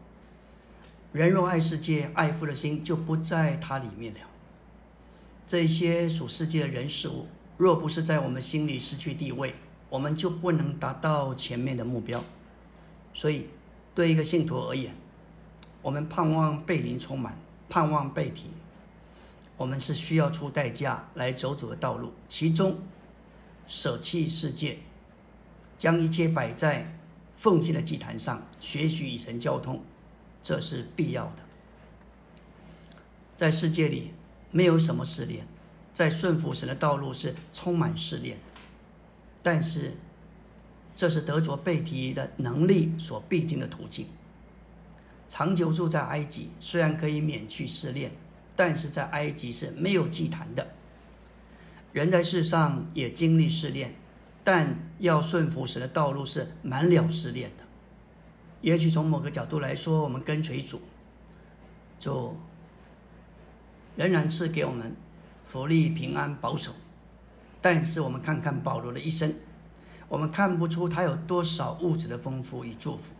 [1.12, 4.20] 人若爱世界、爱父的心就不在它里面了。
[5.44, 7.26] 这些属世界的人事物，
[7.56, 9.56] 若不是在我们心里失去地位，
[9.88, 12.22] 我们就不能达到前面的目标。
[13.12, 13.46] 所以，
[13.92, 14.94] 对一个信徒而言，
[15.82, 17.36] 我们盼望被灵充满，
[17.68, 18.50] 盼望被提，
[19.56, 22.12] 我们是需要出代价来走主的道路。
[22.28, 22.78] 其中，
[23.66, 24.78] 舍弃世界，
[25.78, 26.96] 将一切摆在
[27.36, 29.82] 奉献的祭坛上，学习与神交通，
[30.42, 31.42] 这是必要的。
[33.36, 34.12] 在世界里。
[34.52, 35.46] 没有什么试炼，
[35.92, 38.36] 在顺服神的道路是充满试炼，
[39.44, 39.96] 但是
[40.96, 44.08] 这是得着被提的能力所必经的途径。
[45.28, 48.10] 长久住在埃及，虽然可以免去试炼，
[48.56, 50.66] 但是在埃及是没有祭坛的。
[51.92, 53.94] 人在世上也经历试炼，
[54.44, 57.64] 但要顺服神的道路是满了试炼的。
[58.60, 60.80] 也许从某个角度来说，我们跟随主，
[61.98, 62.36] 就。
[63.96, 64.96] 仍然赐给我们
[65.44, 66.72] 福利、平安、保守，
[67.60, 69.34] 但是我们看看保罗的一生，
[70.08, 73.12] 我们看不出他有多少物质的丰富与祝福，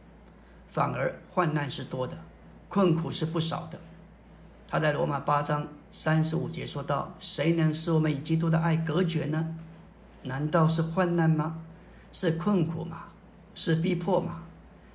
[0.69, 2.17] 反而患难是多的，
[2.69, 3.79] 困苦是不少的。
[4.69, 9.57] 他在罗马八章三十五节说道：“谁能使我们与基督的爱隔绝呢？
[10.23, 11.59] 难道是患难吗？
[12.13, 13.05] 是困苦吗？
[13.55, 14.43] 是逼迫吗？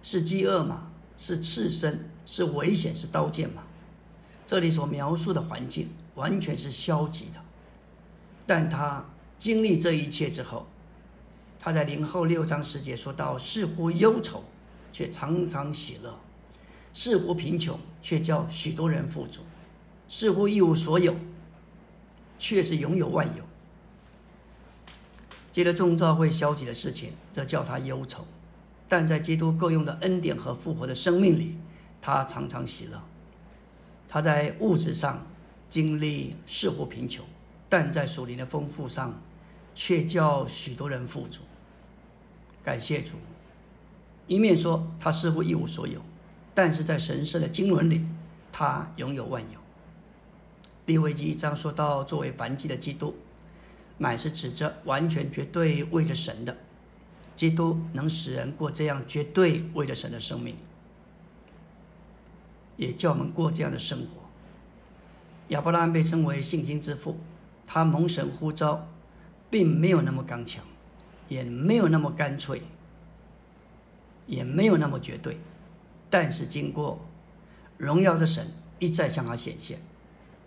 [0.02, 0.88] 是饥饿吗？
[1.18, 2.10] 是刺身？
[2.26, 2.96] 是危险？
[2.96, 3.64] 是刀剑吗？”
[4.48, 7.41] 这里所描述的环境完全是消极的，
[8.46, 9.04] 但他
[9.38, 10.68] 经历这一切之后，
[11.60, 14.43] 他在零后六章十节说到：似乎忧愁，
[14.93, 16.12] 却常常喜乐；
[16.93, 19.41] 似乎贫穷，却叫许多人富足；
[20.08, 21.16] 似乎一无所有，
[22.38, 23.43] 却是拥有万有。
[25.51, 28.24] 接着众召会消极的事情，则叫他忧愁；
[28.89, 31.58] 但在基督够用的恩典和复活的生命里，
[32.01, 33.01] 他常常喜乐。
[34.08, 35.26] 他在物质上
[35.70, 37.26] 经历似乎贫穷，
[37.68, 39.22] 但在属灵的丰富上，
[39.74, 41.41] 却叫许多人富足。
[42.64, 43.14] 感谢主！
[44.28, 46.01] 一面说他似乎一无所有，
[46.53, 48.06] 但是在神圣的经纶里，
[48.51, 49.60] 他拥有万有。
[50.86, 53.16] 利未记一章说到，作为凡祭的基督。
[53.98, 56.58] 乃是指着完全绝对为着神的
[57.36, 60.58] 基督，能使人过这样绝对为着神的生命，
[62.76, 64.30] 也叫我们过这样的生活。
[65.48, 67.18] 亚伯拉罕被称为信心之父，
[67.66, 68.86] 他蒙神呼召，
[69.50, 70.66] 并没有那么刚强，
[71.30, 72.64] 也没有那么干脆，
[74.28, 75.40] 也没有那么绝对，
[76.10, 77.06] 但是经过
[77.78, 79.80] 荣耀的神一再向他显现，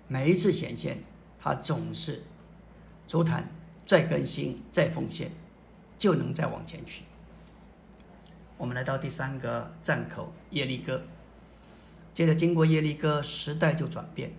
[0.09, 1.05] 每一次显现，
[1.39, 2.25] 他总是。
[3.07, 3.49] 足坛
[3.87, 5.31] 再更新再奉献，
[5.99, 7.05] 就能再往前去。
[8.59, 11.03] 我们来到第三个站口耶利哥，
[12.13, 14.33] 接着经过耶利哥，时代就转变。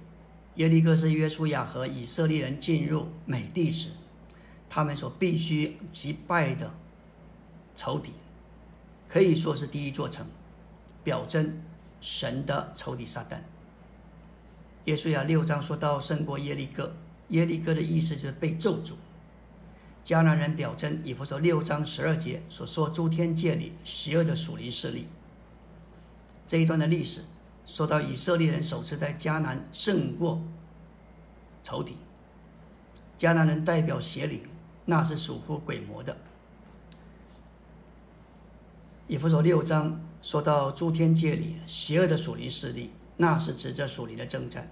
[0.57, 3.89] 耶利哥是约书亚和以色列人进入美地时，
[4.69, 6.71] 他们所必须击败的
[7.73, 8.11] 仇敌，
[9.07, 10.27] 可以说是第一座城，
[11.03, 11.59] 表征
[12.01, 13.39] 神的仇敌撒旦。
[14.89, 16.91] 耶稣亚六章说到胜过耶利哥。
[17.27, 18.93] 耶利哥的意思就是被咒诅。
[20.03, 25.07] 迦南人表征以弗所六章十二节所说诸天界里邪恶的属灵势力。
[26.47, 27.21] 这一段的历史
[27.67, 30.41] 说到以色列人首次在迦南胜过
[31.61, 31.95] 仇敌。
[33.15, 34.41] 迦南人代表邪灵，
[34.85, 36.17] 那是属乎鬼魔的。
[39.05, 44.67] 以弗所六章说到诸天界里邪恶的属灵势力，那是指着属灵的征战。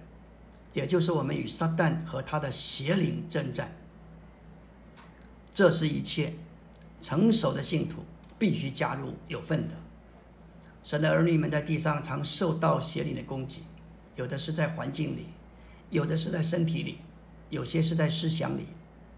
[0.72, 3.72] 也就是我们与撒旦和他的邪灵征战，
[5.54, 6.34] 这是一切
[7.00, 8.04] 成熟的信徒
[8.38, 9.74] 必须加入有份的。
[10.84, 13.62] 神的儿女们在地上常受到邪灵的攻击，
[14.16, 15.26] 有的是在环境里，
[15.90, 16.98] 有的是在身体里，
[17.50, 18.66] 有些是在思想里，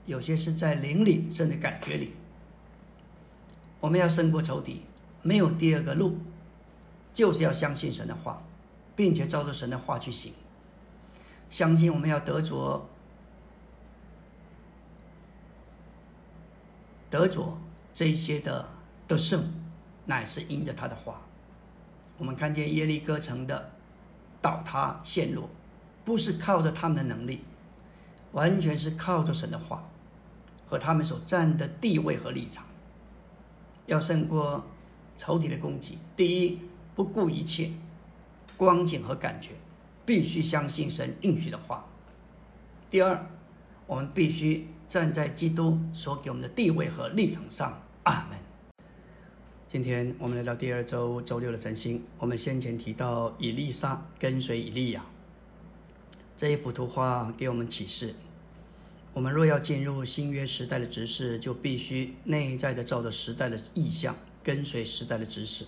[0.07, 2.15] 有些是在灵里，甚至感觉里。
[3.81, 4.83] 我们要胜过仇敌，
[5.23, 6.19] 没有第二个路，
[7.15, 8.43] 就是要相信神的话，
[8.97, 10.33] 并且照着神的话去行。
[11.51, 12.89] 相信我们要得着，
[17.11, 17.59] 得着
[17.93, 18.69] 这些的
[19.09, 19.53] 得胜，
[20.07, 21.21] 乃是因着他的话。
[22.17, 23.73] 我们看见耶利哥城的
[24.41, 25.51] 倒塌陷落，
[26.05, 27.43] 不是靠着他们的能力，
[28.33, 29.89] 完全是靠着神的话
[30.69, 32.65] 和他们所占的地位和立场。
[33.87, 34.65] 要胜过
[35.17, 36.61] 仇敌的攻击，第一
[36.95, 37.73] 不顾一切
[38.57, 39.51] 光景和感觉。
[40.05, 41.87] 必须相信神应许的话。
[42.91, 43.27] 第二，
[43.87, 47.83] 我们必须站在基督所给我们的地位和立场上。
[48.03, 48.39] 阿门。
[49.69, 52.03] 今天我们来到第二周周六的晨星。
[52.19, 55.05] 我们先前提到以利沙跟随以利亚
[56.37, 58.15] 这一幅图画给我们启示：
[59.13, 65.67] 我们若要进入新约时代的执事，就必须内在的照着时代的意象，跟随时代的指示。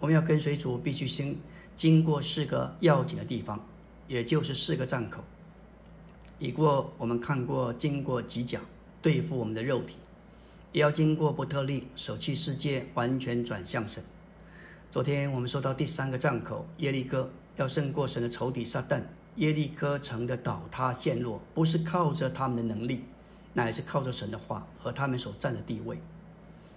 [0.00, 1.34] 我们要跟随主，必须先。
[1.78, 3.64] 经过四个要紧的地方，
[4.08, 5.22] 也就是四个站口。
[6.40, 8.60] 已过我们看过，经过几讲
[9.00, 9.94] 对付我们的肉体，
[10.72, 14.02] 也要经过伯特利舍弃世界，完全转向神。
[14.90, 19.00] 昨天我们说到第三个站口耶利哥，要胜过神的仇敌撒旦。
[19.36, 23.04] 耶利哥城的倒塌陷落，不是靠着他们的能力，
[23.54, 26.00] 乃是靠着神的话和他们所占的地位。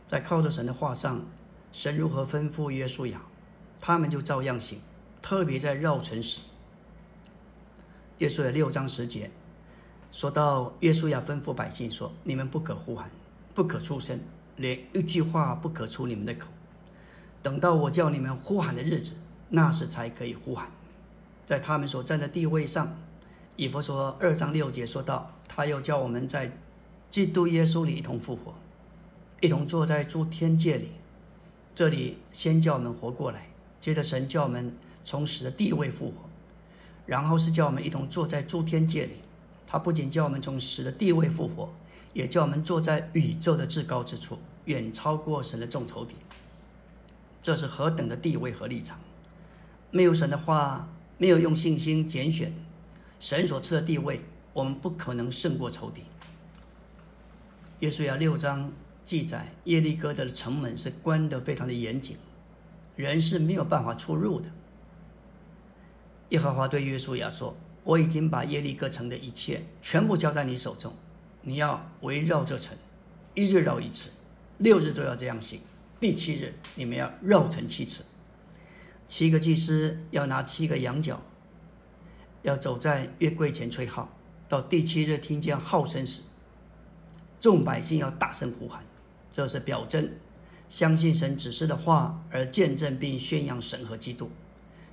[0.07, 1.25] 在靠着神的话上，
[1.71, 3.23] 神如何吩咐约书亚，
[3.79, 4.79] 他们就照样行。
[5.21, 6.41] 特别在绕城时，
[8.17, 9.29] 约书亚六章十节
[10.11, 13.09] 说到，耶稣亚吩咐百姓说：“你们不可呼喊，
[13.53, 14.19] 不可出声，
[14.57, 16.47] 连一句话不可出你们的口。
[17.41, 19.13] 等到我叫你们呼喊的日子，
[19.49, 20.71] 那时才可以呼喊。”
[21.45, 22.95] 在他们所站的地位上，
[23.55, 26.57] 以弗所二章六节说到，他又叫我们在
[27.09, 28.55] 基督耶稣里一同复活，
[29.39, 30.91] 一同坐在诸天界里。
[31.73, 33.47] 这里先叫我们活过来，
[33.79, 34.75] 接着神叫我们。
[35.03, 36.29] 从死的地位复活，
[37.05, 39.15] 然后是叫我们一同坐在诸天界里。
[39.65, 41.73] 他不仅叫我们从死的地位复活，
[42.13, 46.17] 也叫我们坐在宇宙的至高之处，远超过神的众头顶。
[47.41, 48.99] 这是何等的地位和立场！
[49.89, 52.53] 没有神的话，没有用信心拣选
[53.19, 54.21] 神所赐的地位，
[54.53, 56.03] 我们不可能胜过仇敌。
[57.79, 58.71] 耶稣亚六章
[59.03, 62.17] 记载，耶利哥的城门是关得非常的严谨，
[62.95, 64.49] 人是没有办法出入的。
[66.31, 70.93] 耶和华对约书亚说：“我已经把耶利哥城的一切全部交在你手中，
[71.41, 72.77] 你要围绕这城，
[73.33, 74.09] 一日绕一次，
[74.57, 75.59] 六日都要这样行。
[75.99, 78.05] 第七日，你们要绕城七次。
[79.05, 81.21] 七个祭司要拿七个羊角，
[82.43, 84.09] 要走在月柜前吹号。
[84.47, 86.21] 到第七日听见号声时，
[87.41, 88.85] 众百姓要大声呼喊，
[89.33, 90.09] 这是表征
[90.69, 94.31] 相信神指示的话而见证并宣扬神和基督，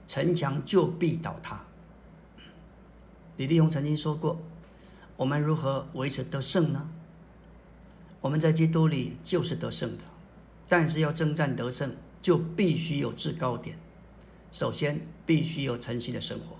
[0.09, 1.63] 城墙就必倒塌。
[3.37, 4.41] 李立宏曾经说过
[5.17, 6.89] ：“我们如何维持得胜呢？
[8.23, 10.05] 我们在基督里就是得胜的，
[10.67, 13.79] 但是要征战得胜，就必须有制高点。
[14.51, 16.57] 首先，必须有诚信的生活；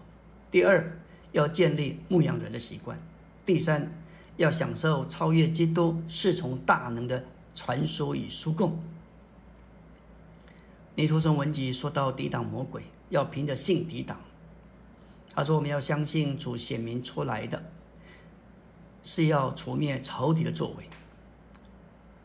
[0.51, 1.01] 第二，
[1.33, 2.99] 要建立牧羊人的习惯；
[3.47, 3.91] 第三，
[4.37, 7.25] 要享受超越基督侍从大能的
[7.55, 8.79] 传说与书供。”
[10.95, 14.21] 尼托生文集说到抵挡魔鬼，要凭着信抵挡。
[15.35, 17.63] 他说：“我们要相信主显明出来的，
[19.03, 20.89] 是要除灭仇敌的作为，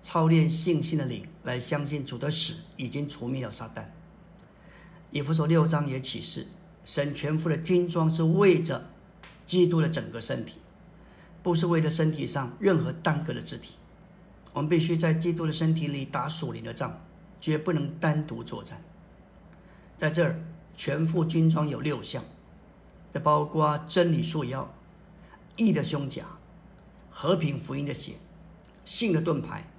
[0.02, 3.84] 操练信心的灵来相信主的死已经除灭了撒旦。”
[5.12, 6.48] 以弗所六章也启示，
[6.84, 8.90] 神全副的军装是为着
[9.46, 10.58] 基督的整个身体，
[11.44, 13.76] 不是为了身体上任何单个的肢体。
[14.54, 17.00] 我们必须在基督的身体里打属灵的仗，
[17.40, 18.82] 绝不能单独作战。
[19.98, 20.44] 在这儿，
[20.76, 22.24] 全副军装有六项。
[23.14, 24.74] 这包括真理束腰、
[25.56, 26.26] 义的胸甲、
[27.12, 28.14] 和平福音的血、
[28.84, 29.70] 信的盾牌、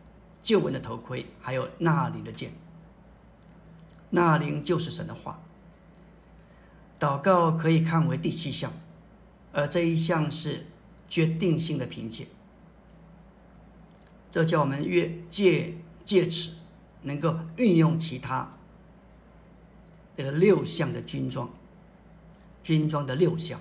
[0.40, 2.53] 救恩的头盔，还有纳灵的剑。
[4.11, 5.40] 纳灵就是神的话。
[7.01, 8.72] 祷告可以看为第七项，
[9.53, 10.66] 而这一项是
[11.09, 12.28] 决定性的凭借。
[14.30, 15.74] 这叫我们越借
[16.05, 16.53] 借此
[17.03, 18.53] 能够运用其他
[20.17, 21.49] 这个六项的军装。
[22.62, 23.61] 军装的六项，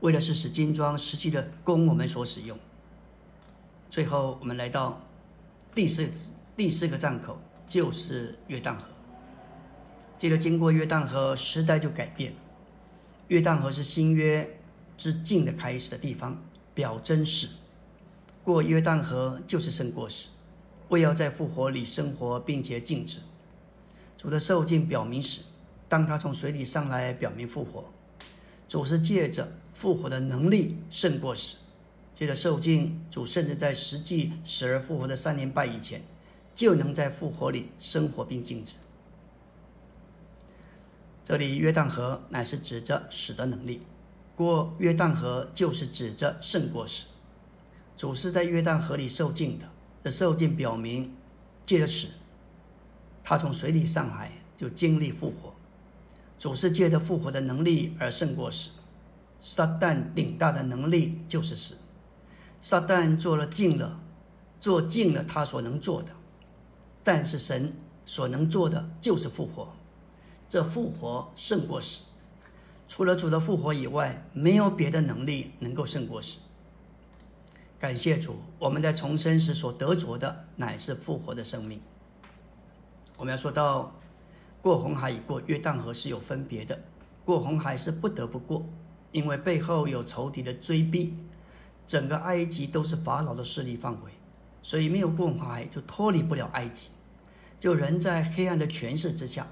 [0.00, 2.58] 为的是使军装实际的供我们所使用。
[3.88, 5.00] 最后，我们来到
[5.72, 6.08] 第四
[6.56, 8.88] 第四个站口，就是约旦河。
[10.18, 12.34] 记得经过约旦河，时代就改变。
[13.28, 14.58] 约旦河是新约
[14.98, 16.42] 之境的开始的地方，
[16.74, 17.48] 表真实。
[18.42, 20.30] 过约旦河就是胜过死，
[20.88, 23.20] 为要在复活里生活，并且静止。
[24.22, 25.40] 主的受尽表明死。
[25.88, 27.84] 当他从水里上来，表明复活，
[28.68, 31.56] 主是借着复活的能力胜过死，
[32.14, 36.02] 借着受尽主甚至在实际死而复活的三年半以前，
[36.54, 38.76] 就能在复活里生活并静止。
[41.24, 43.82] 这里约旦河乃是指着死的能力，
[44.36, 47.06] 过约旦河就是指着胜过死。
[47.96, 49.68] 主是在约旦河里受尽的，
[50.04, 51.12] 这受尽表明
[51.66, 52.08] 借着死，
[53.24, 55.52] 他从水里上来就经历复活。
[56.38, 58.70] 主是借着复活的能力而胜过死，
[59.40, 61.76] 撒旦顶大的能力就是死。
[62.60, 64.00] 撒旦做了尽了，
[64.60, 66.10] 做尽了他所能做的，
[67.04, 67.72] 但是神
[68.04, 69.72] 所能做的就是复活。
[70.48, 72.02] 这复活胜过死，
[72.88, 76.38] 除了主的复活以外，没有别的能力能够胜过死。
[77.78, 81.80] 感谢主，我们在重生时所得着的乃是复活的生命。
[83.22, 83.92] 我们要说到。
[84.60, 86.76] 过红海与过约旦河是有分别的。
[87.24, 88.68] 过红海是不得不过，
[89.12, 91.14] 因为背后有仇敌的追逼，
[91.86, 94.10] 整个埃及都是法老的势力范围，
[94.60, 96.88] 所以没有过红海就脱离不了埃及，
[97.60, 99.46] 就人在黑暗的权势之下。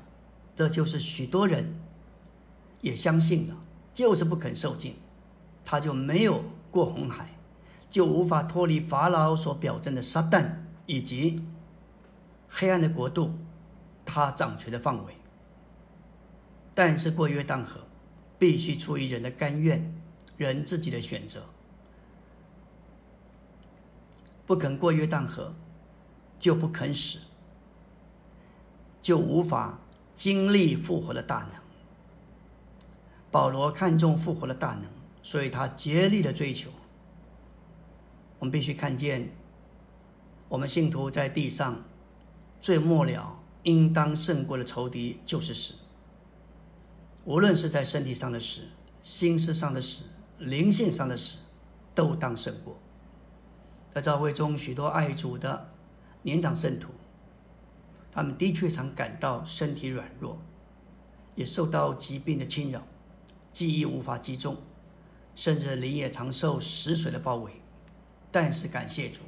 [0.56, 1.80] 这就是许多人
[2.80, 3.56] 也相信了，
[3.94, 4.96] 就是不肯受尽，
[5.64, 6.42] 他就没有
[6.72, 7.36] 过红海，
[7.88, 10.48] 就无法脱离法老所表征的撒旦
[10.86, 11.44] 以及
[12.48, 13.32] 黑暗的国度。
[14.12, 15.14] 他掌权的范围，
[16.74, 17.80] 但是过约旦河
[18.40, 19.94] 必须出于人的甘愿，
[20.36, 21.40] 人自己的选择。
[24.44, 25.54] 不肯过约旦河，
[26.40, 27.20] 就不肯死，
[29.00, 29.78] 就无法
[30.12, 31.60] 经历复活的大能。
[33.30, 34.90] 保罗看重复活的大能，
[35.22, 36.68] 所以他竭力的追求。
[38.40, 39.30] 我们必须看见，
[40.48, 41.84] 我们信徒在地上
[42.60, 43.36] 最末了。
[43.62, 45.74] 应当胜过的仇敌就是死。
[47.24, 48.62] 无论是在身体上的死、
[49.02, 50.04] 心思上的死、
[50.38, 51.38] 灵性上的死，
[51.94, 52.78] 都当胜过。
[53.92, 55.70] 在教会中，许多爱主的
[56.22, 56.88] 年长圣徒，
[58.10, 60.40] 他们的确常感到身体软弱，
[61.34, 62.86] 也受到疾病的侵扰，
[63.52, 64.56] 记忆无法集中，
[65.34, 67.52] 甚至灵也常受死水的包围。
[68.32, 69.20] 但是感谢主，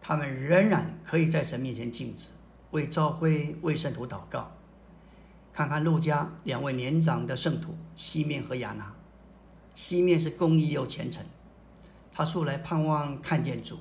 [0.00, 2.28] 他们仍然可以在神面前静止。
[2.70, 4.52] 为召会、为圣徒祷告。
[5.52, 8.92] 看看陆家两位年长的圣徒西面和亚拿，
[9.74, 11.24] 西面是公义又虔诚，
[12.12, 13.78] 他素来盼望看见主。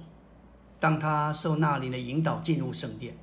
[0.80, 3.16] 当他受那里的引导进入圣殿，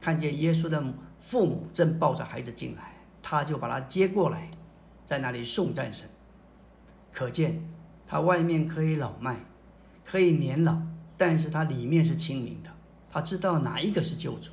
[0.00, 0.82] 看见耶稣的
[1.20, 4.50] 父母正抱着孩子进来，他就把他接过来，
[5.06, 6.08] 在那里颂赞神。
[7.12, 7.66] 可见
[8.06, 9.36] 他外面可以老迈，
[10.04, 10.80] 可以年老，
[11.16, 12.70] 但是他里面是清明的。
[13.08, 14.50] 他知道哪一个是救主。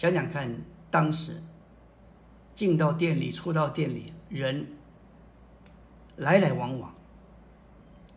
[0.00, 0.50] 想想看，
[0.90, 1.42] 当时
[2.54, 4.66] 进到店里、出到店里，人
[6.16, 6.94] 来来往往。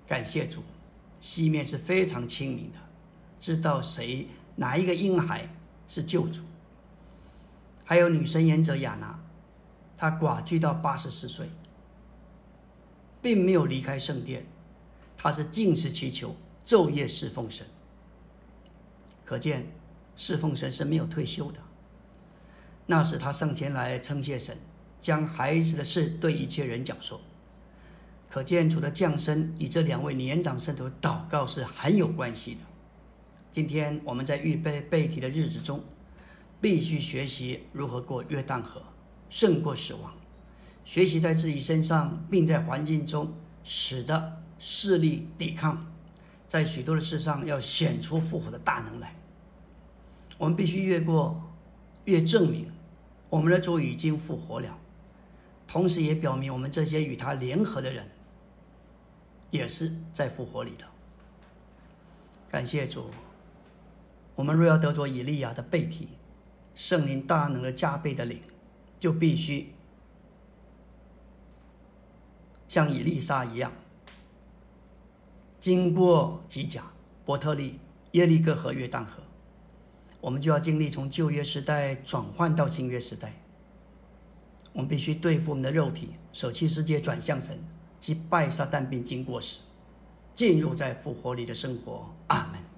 [0.07, 0.63] 感谢主。
[1.19, 2.77] 西面是非常清明的，
[3.37, 5.49] 知道谁哪一个婴孩
[5.85, 6.43] 是救主。
[7.83, 9.19] 还有女神言者雅娜，
[9.97, 11.49] 她寡居到八十四岁，
[13.21, 14.45] 并没有离开圣殿，
[15.17, 16.33] 她是尽食祈求，
[16.65, 17.67] 昼夜侍奉神。
[19.25, 19.67] 可见
[20.15, 21.59] 侍奉神是没有退休的。
[22.85, 24.57] 那时他上前来称谢神，
[24.99, 27.21] 将孩子的事对一切人讲说。
[28.29, 32.61] 可见主的降生与这两位年长圣徒祷告是很有关系的。
[33.51, 35.83] 今天我们在预备背题的日子中，
[36.59, 38.81] 必须学习如何过约旦河，
[39.29, 40.11] 胜过死亡；
[40.83, 43.31] 学习在自己身上，并在环境中
[43.63, 45.85] 使得势力抵抗，
[46.47, 49.15] 在许多的事上要显出复活的大能来。
[50.39, 51.39] 我们必须越过，
[52.05, 52.65] 越证明
[53.33, 54.77] 我们的主已经复活了，
[55.65, 58.07] 同时也表明我们这些与他联合的人。
[59.49, 60.85] 也是在复活里的。
[62.47, 63.09] 感谢主，
[64.35, 66.09] 我们若要得着以利亚的背体，
[66.75, 68.39] 圣灵大能的加倍的领，
[68.99, 69.73] 就必须
[72.67, 73.71] 像以利沙一样，
[75.59, 76.83] 经过吉甲、
[77.25, 77.79] 伯特利、
[78.11, 79.22] 耶利哥和约旦河，
[80.23, 83.33] 我们就要经历从旧约时代转换到新约时代。
[84.71, 87.61] 我们必须对付我们的肉体，舍弃世界，转向神。
[87.99, 89.59] 击败撒旦并经过时，
[90.33, 92.09] 进入在复活里的生活。
[92.27, 92.72] 阿门。